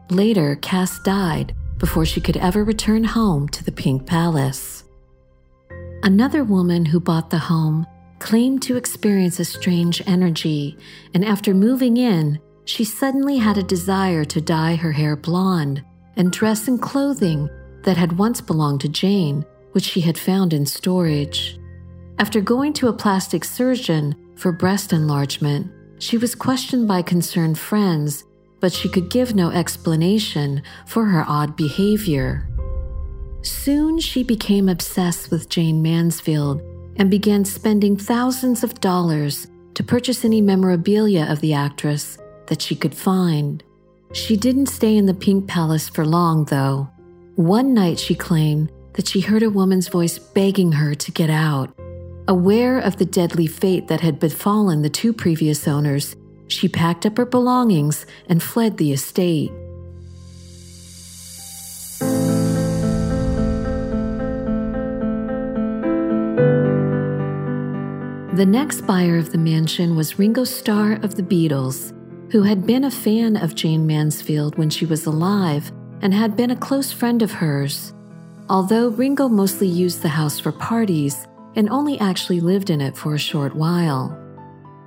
Later, 0.10 0.56
Cass 0.62 1.00
died 1.00 1.56
before 1.78 2.06
she 2.06 2.22
could 2.22 2.38
ever 2.38 2.64
return 2.64 3.04
home 3.04 3.50
to 3.50 3.64
the 3.64 3.72
Pink 3.72 4.06
Palace. 4.06 4.84
Another 6.04 6.44
woman 6.44 6.86
who 6.86 7.00
bought 7.00 7.30
the 7.30 7.38
home 7.38 7.86
claimed 8.20 8.62
to 8.62 8.78
experience 8.78 9.40
a 9.40 9.46
strange 9.46 10.02
energy, 10.08 10.78
and 11.14 11.26
after 11.26 11.54
moving 11.54 11.98
in, 11.98 12.40
she 12.66 12.84
suddenly 12.84 13.38
had 13.38 13.58
a 13.58 13.64
desire 13.64 14.24
to 14.26 14.40
dye 14.40 14.76
her 14.76 14.92
hair 14.92 15.16
blonde 15.16 15.84
and 16.16 16.32
dress 16.32 16.68
in 16.68 16.78
clothing 16.78 17.50
that 17.84 17.98
had 17.98 18.18
once 18.18 18.42
belonged 18.42 18.82
to 18.82 18.90
Jane, 18.90 19.46
which 19.72 19.84
she 19.84 20.02
had 20.02 20.18
found 20.18 20.54
in 20.54 20.66
storage. 20.66 21.60
After 22.20 22.42
going 22.42 22.74
to 22.74 22.88
a 22.88 22.94
plastic 22.94 23.44
surgeon 23.44 24.16
for 24.36 24.52
breast 24.52 24.94
enlargement, 24.94 25.72
she 26.00 26.18
was 26.18 26.36
questioned 26.36 26.88
by 26.88 27.02
concerned 27.02 27.58
friends, 27.58 28.26
but 28.60 28.74
she 28.74 28.90
could 28.90 29.10
give 29.10 29.36
no 29.36 29.50
explanation 29.50 30.62
for 30.86 31.06
her 31.06 31.26
odd 31.28 31.56
behavior. 31.56 32.48
Soon 33.42 34.00
she 34.00 34.24
became 34.24 34.70
obsessed 34.70 35.32
with 35.32 35.50
Jayne 35.50 35.82
Mansfield 35.82 36.62
and 36.98 37.10
began 37.10 37.44
spending 37.44 37.98
thousands 37.98 38.64
of 38.64 38.80
dollars 38.82 39.48
to 39.74 39.84
purchase 39.84 40.24
any 40.24 40.42
memorabilia 40.42 41.26
of 41.30 41.40
the 41.42 41.54
actress 41.54 42.18
that 42.48 42.62
she 42.62 42.76
could 42.76 42.94
find. 42.94 43.64
She 44.14 44.36
didn't 44.36 44.68
stay 44.68 44.98
in 44.98 45.06
the 45.06 45.14
Pink 45.14 45.48
Palace 45.48 45.90
for 45.90 46.06
long, 46.06 46.46
though. 46.46 46.90
One 47.42 47.74
night 47.74 47.98
she 47.98 48.14
claimed 48.14 48.72
that 48.94 49.08
she 49.08 49.20
heard 49.20 49.42
a 49.42 49.50
woman's 49.50 49.88
voice 49.88 50.20
begging 50.20 50.74
her 50.74 50.94
to 50.94 51.12
get 51.12 51.32
out. 51.32 51.74
Aware 52.28 52.78
of 52.78 52.98
the 52.98 53.06
deadly 53.06 53.48
fate 53.48 53.88
that 53.88 54.00
had 54.00 54.20
befallen 54.20 54.84
the 54.84 54.92
two 54.92 55.12
previous 55.12 55.68
owners, 55.68 56.16
she 56.50 56.70
packed 56.70 57.04
up 57.04 57.18
her 57.18 57.26
belongings 57.26 58.06
and 58.28 58.44
fled 58.44 58.78
the 58.78 58.94
estate. 58.94 59.52
The 68.36 68.46
next 68.46 68.82
buyer 68.82 69.18
of 69.18 69.32
the 69.32 69.40
mansion 69.40 69.96
was 69.96 70.20
Ringo 70.20 70.44
Starr 70.44 71.00
of 71.02 71.16
the 71.16 71.24
Beatles, 71.24 71.92
who 72.32 72.44
had 72.44 72.68
been 72.68 72.84
a 72.84 72.92
fan 72.92 73.36
of 73.36 73.56
Jayne 73.56 73.88
Mansfield 73.88 74.60
when 74.60 74.70
she 74.70 74.86
was 74.86 75.08
alive 75.08 75.72
and 76.02 76.14
had 76.14 76.36
been 76.36 76.52
a 76.52 76.56
close 76.56 76.92
friend 76.92 77.22
of 77.22 77.32
hers. 77.32 77.94
Although 78.50 78.90
Ringo 78.90 79.30
mostly 79.30 79.68
used 79.68 80.02
the 80.02 80.10
house 80.10 80.40
for 80.40 80.52
parties 80.52 81.28
and 81.56 81.70
only 81.70 82.00
actually 82.00 82.40
lived 82.40 82.70
in 82.70 82.82
it 82.82 82.98
for 82.98 83.14
a 83.14 83.20
short 83.20 83.56
while. 83.56 84.18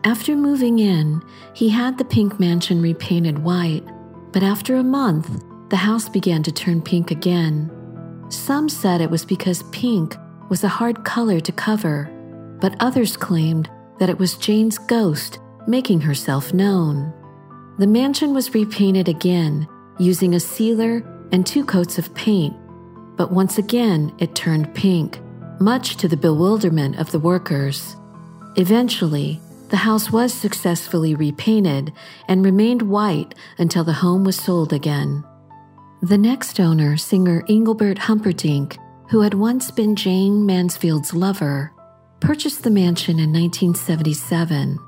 After 0.05 0.37
moving 0.37 0.79
in, 0.79 1.23
he 1.55 1.69
had 1.71 1.97
the 1.97 2.05
pink 2.05 2.39
mansion 2.39 2.83
repainted 2.83 3.39
white, 3.39 3.85
but 4.33 4.43
after 4.43 4.77
a 4.77 4.85
month, 4.85 5.43
the 5.71 5.77
house 5.77 6.09
began 6.09 6.43
to 6.43 6.53
turn 6.53 6.83
pink 6.83 7.11
again. 7.11 7.71
Some 8.29 8.69
said 8.69 9.01
it 9.01 9.11
was 9.11 9.25
because 9.25 9.63
pink 9.65 10.17
was 10.51 10.63
a 10.63 10.69
hard 10.69 11.05
color 11.05 11.41
to 11.41 11.53
cover, 11.53 12.11
but 12.61 12.77
others 12.81 13.17
claimed 13.17 13.71
that 13.99 14.11
it 14.11 14.19
was 14.19 14.37
Jane's 14.37 14.79
ghost 14.79 15.39
making 15.67 16.01
herself 16.01 16.53
known. 16.53 17.13
The 17.79 17.87
mansion 17.87 18.35
was 18.35 18.55
repainted 18.55 19.09
again 19.09 19.67
using 19.99 20.35
a 20.35 20.41
sealer 20.41 21.03
and 21.33 21.47
two 21.47 21.65
coats 21.65 21.99
of 21.99 22.15
paint, 22.15 22.55
but 23.17 23.33
once 23.33 23.59
again 23.59 24.13
it 24.19 24.35
turned 24.35 24.75
pink, 24.75 25.21
much 25.61 25.97
to 25.97 26.09
the 26.09 26.17
bewilderment 26.17 26.99
of 26.99 27.11
the 27.11 27.19
workers. 27.19 27.97
Eventually, 28.57 29.41
the 29.71 29.77
house 29.79 30.11
was 30.11 30.33
successfully 30.33 31.15
repainted 31.15 31.93
and 32.29 32.45
remained 32.45 32.83
white 32.83 33.35
until 33.59 33.83
the 33.83 33.93
home 33.93 34.25
was 34.25 34.37
sold 34.37 34.73
again. 34.73 35.25
The 36.03 36.19
next 36.19 36.61
owner, 36.61 36.97
singer 36.97 37.43
Engelbert 37.49 37.99
Humperdinck, 37.99 38.77
who 39.11 39.23
had 39.23 39.35
once 39.35 39.71
been 39.71 39.97
Jayne 39.97 40.45
Mansfield's 40.47 41.15
lover, 41.15 41.73
purchased 42.21 42.63
the 42.63 42.71
mansion 42.71 43.19
in 43.19 43.33
1977. 43.33 44.79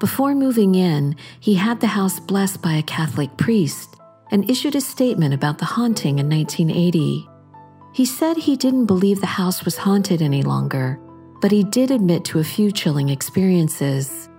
Before 0.00 0.34
moving 0.34 0.74
in, 0.74 1.16
he 1.38 1.54
had 1.54 1.80
the 1.80 1.86
house 1.88 2.18
blessed 2.18 2.62
by 2.62 2.74
a 2.74 2.82
Catholic 2.82 3.36
priest 3.36 3.91
and 4.32 4.50
issued 4.50 4.74
a 4.74 4.80
statement 4.80 5.34
about 5.34 5.58
the 5.58 5.64
haunting 5.64 6.18
in 6.18 6.28
1980. 6.28 7.28
He 7.92 8.06
said 8.06 8.36
he 8.38 8.56
didn't 8.56 8.86
believe 8.86 9.20
the 9.20 9.26
house 9.26 9.64
was 9.64 9.76
haunted 9.76 10.22
any 10.22 10.42
longer, 10.42 10.98
but 11.42 11.52
he 11.52 11.62
did 11.62 11.90
admit 11.90 12.24
to 12.24 12.38
a 12.38 12.44
few 12.44 12.72
chilling 12.72 13.10
experiences. 13.10 14.30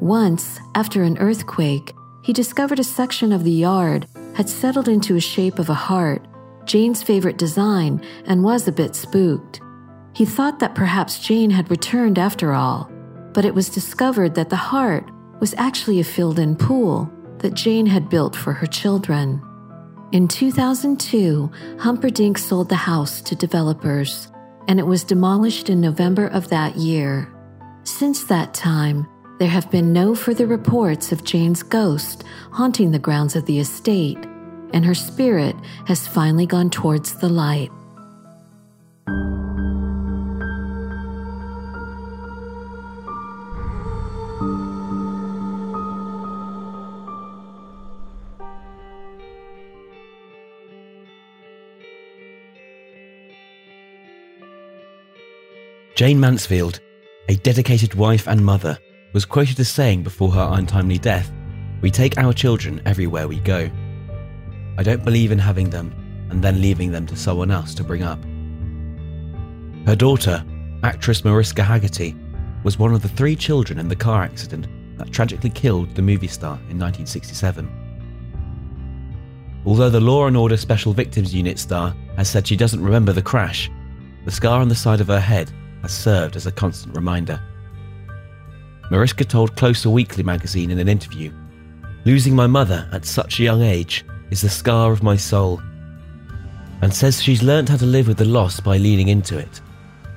Once, 0.00 0.60
after 0.74 1.02
an 1.02 1.16
earthquake, 1.18 1.94
he 2.22 2.32
discovered 2.34 2.78
a 2.78 2.84
section 2.84 3.32
of 3.32 3.42
the 3.42 3.50
yard 3.50 4.06
had 4.36 4.48
settled 4.48 4.86
into 4.86 5.16
a 5.16 5.20
shape 5.20 5.58
of 5.58 5.70
a 5.70 5.74
heart, 5.74 6.28
Jane's 6.66 7.02
favorite 7.02 7.38
design, 7.38 8.00
and 8.26 8.44
was 8.44 8.68
a 8.68 8.72
bit 8.72 8.94
spooked. 8.94 9.62
He 10.12 10.26
thought 10.26 10.58
that 10.58 10.74
perhaps 10.74 11.20
Jane 11.20 11.50
had 11.50 11.70
returned 11.70 12.18
after 12.18 12.52
all, 12.52 12.90
but 13.32 13.46
it 13.46 13.54
was 13.54 13.70
discovered 13.70 14.34
that 14.34 14.50
the 14.50 14.56
heart 14.56 15.10
was 15.40 15.54
actually 15.56 16.00
a 16.00 16.04
filled 16.04 16.38
in 16.38 16.54
pool 16.54 17.10
that 17.40 17.54
Jane 17.54 17.86
had 17.86 18.08
built 18.08 18.36
for 18.36 18.52
her 18.52 18.66
children. 18.66 19.42
In 20.12 20.26
2002, 20.26 21.50
Humperdinck 21.78 22.38
sold 22.38 22.68
the 22.68 22.76
house 22.76 23.20
to 23.22 23.36
developers, 23.36 24.28
and 24.66 24.78
it 24.78 24.86
was 24.86 25.04
demolished 25.04 25.68
in 25.68 25.80
November 25.80 26.26
of 26.26 26.48
that 26.48 26.76
year. 26.76 27.32
Since 27.84 28.24
that 28.24 28.54
time, 28.54 29.06
there 29.38 29.48
have 29.48 29.70
been 29.70 29.92
no 29.92 30.14
further 30.14 30.46
reports 30.46 31.12
of 31.12 31.24
Jane's 31.24 31.62
ghost 31.62 32.24
haunting 32.50 32.90
the 32.90 32.98
grounds 32.98 33.36
of 33.36 33.46
the 33.46 33.60
estate, 33.60 34.18
and 34.72 34.84
her 34.84 34.94
spirit 34.94 35.54
has 35.86 36.08
finally 36.08 36.46
gone 36.46 36.70
towards 36.70 37.14
the 37.14 37.28
light. 37.28 37.70
Jayne 55.98 56.20
Mansfield, 56.20 56.78
a 57.28 57.34
dedicated 57.34 57.94
wife 57.94 58.28
and 58.28 58.44
mother, 58.44 58.78
was 59.14 59.24
quoted 59.24 59.58
as 59.58 59.68
saying 59.68 60.04
before 60.04 60.30
her 60.30 60.48
untimely 60.52 60.96
death, 60.96 61.32
We 61.80 61.90
take 61.90 62.16
our 62.18 62.32
children 62.32 62.80
everywhere 62.86 63.26
we 63.26 63.40
go. 63.40 63.68
I 64.78 64.84
don't 64.84 65.04
believe 65.04 65.32
in 65.32 65.40
having 65.40 65.70
them 65.70 65.92
and 66.30 66.40
then 66.40 66.62
leaving 66.62 66.92
them 66.92 67.04
to 67.06 67.16
someone 67.16 67.50
else 67.50 67.74
to 67.74 67.82
bring 67.82 68.04
up. 68.04 68.22
Her 69.88 69.96
daughter, 69.96 70.44
actress 70.84 71.24
Mariska 71.24 71.62
Hargitay, 71.62 72.14
was 72.62 72.78
one 72.78 72.94
of 72.94 73.02
the 73.02 73.08
three 73.08 73.34
children 73.34 73.80
in 73.80 73.88
the 73.88 73.96
car 73.96 74.22
accident 74.22 74.68
that 74.98 75.10
tragically 75.10 75.50
killed 75.50 75.96
the 75.96 76.02
movie 76.02 76.28
star 76.28 76.58
in 76.70 76.78
1967. 76.78 77.68
Although 79.66 79.90
the 79.90 79.98
Law 79.98 80.28
and 80.28 80.36
Order 80.36 80.58
Special 80.58 80.92
Victims 80.92 81.34
Unit 81.34 81.58
star 81.58 81.92
has 82.14 82.30
said 82.30 82.46
she 82.46 82.54
doesn't 82.54 82.84
remember 82.84 83.12
the 83.12 83.20
crash, 83.20 83.68
the 84.24 84.30
scar 84.30 84.60
on 84.60 84.68
the 84.68 84.76
side 84.76 85.00
of 85.00 85.08
her 85.08 85.18
head 85.18 85.50
has 85.82 85.92
served 85.92 86.36
as 86.36 86.46
a 86.46 86.52
constant 86.52 86.94
reminder. 86.94 87.40
Mariska 88.90 89.24
told 89.24 89.56
Closer 89.56 89.90
Weekly 89.90 90.22
magazine 90.22 90.70
in 90.70 90.78
an 90.78 90.88
interview 90.88 91.32
Losing 92.04 92.34
my 92.34 92.46
mother 92.46 92.88
at 92.92 93.04
such 93.04 93.38
a 93.38 93.42
young 93.42 93.62
age 93.62 94.04
is 94.30 94.40
the 94.40 94.48
scar 94.48 94.92
of 94.92 95.02
my 95.02 95.16
soul, 95.16 95.60
and 96.80 96.94
says 96.94 97.22
she's 97.22 97.42
learned 97.42 97.68
how 97.68 97.76
to 97.76 97.84
live 97.84 98.08
with 98.08 98.18
the 98.18 98.24
loss 98.24 98.60
by 98.60 98.78
leaning 98.78 99.08
into 99.08 99.36
it. 99.36 99.60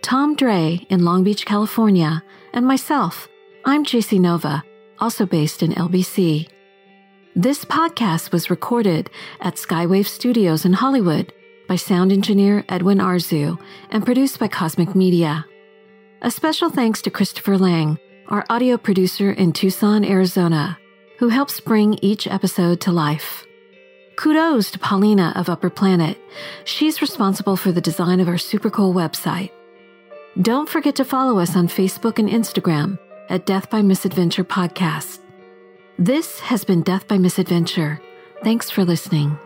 Tom 0.03 0.37
Dre 0.37 0.87
in 0.91 1.07
Long 1.07 1.25
Beach, 1.25 1.47
California, 1.47 2.23
and 2.53 2.67
myself. 2.67 3.29
I'm 3.65 3.83
JC 3.83 4.21
Nova, 4.21 4.63
also 4.99 5.25
based 5.25 5.63
in 5.63 5.73
LBC. 5.73 6.51
This 7.35 7.65
podcast 7.65 8.31
was 8.31 8.51
recorded 8.51 9.09
at 9.41 9.55
Skywave 9.55 10.07
Studios 10.07 10.67
in 10.67 10.75
Hollywood 10.75 11.33
by 11.67 11.77
sound 11.77 12.13
engineer 12.13 12.65
Edwin 12.69 12.99
Arzu 12.99 13.59
and 13.91 14.05
produced 14.05 14.39
by 14.39 14.49
Cosmic 14.49 14.95
Media. 14.95 15.45
A 16.23 16.31
special 16.31 16.71
thanks 16.71 17.03
to 17.03 17.11
Christopher 17.11 17.59
Lang, 17.59 17.99
our 18.29 18.45
audio 18.49 18.77
producer 18.77 19.31
in 19.31 19.53
Tucson, 19.53 20.05
Arizona, 20.05 20.79
who 21.19 21.29
helps 21.29 21.61
bring 21.61 21.99
each 22.03 22.27
episode 22.27 22.81
to 22.83 22.93
life. 22.93 23.47
Kudos 24.17 24.71
to 24.71 24.79
Paulina 24.79 25.33
of 25.37 25.49
Upper 25.49 25.69
Planet. 25.69 26.19
She's 26.65 27.03
responsible 27.03 27.57
for 27.57 27.71
the 27.71 27.81
design 27.81 28.21
of 28.21 28.29
our 28.29 28.39
super 28.39 28.71
cool 28.71 28.95
website. 28.95 29.51
Don't 30.41 30.69
forget 30.69 30.97
to 30.97 31.05
follow 31.05 31.39
us 31.39 31.55
on 31.57 31.69
Facebook 31.69 32.19
and 32.19 32.29
Instagram 32.29 32.99
at 33.29 33.47
Death 33.47 33.69
by 33.71 33.83
Misadventure 33.83 34.45
Podcast. 34.45 35.21
This 35.99 36.41
has 36.41 36.65
been 36.65 36.83
Death 36.83 37.09
by 37.09 37.19
Misadventure. 37.19 38.01
Thanks 38.43 38.71
for 38.71 38.85
listening. 38.85 39.39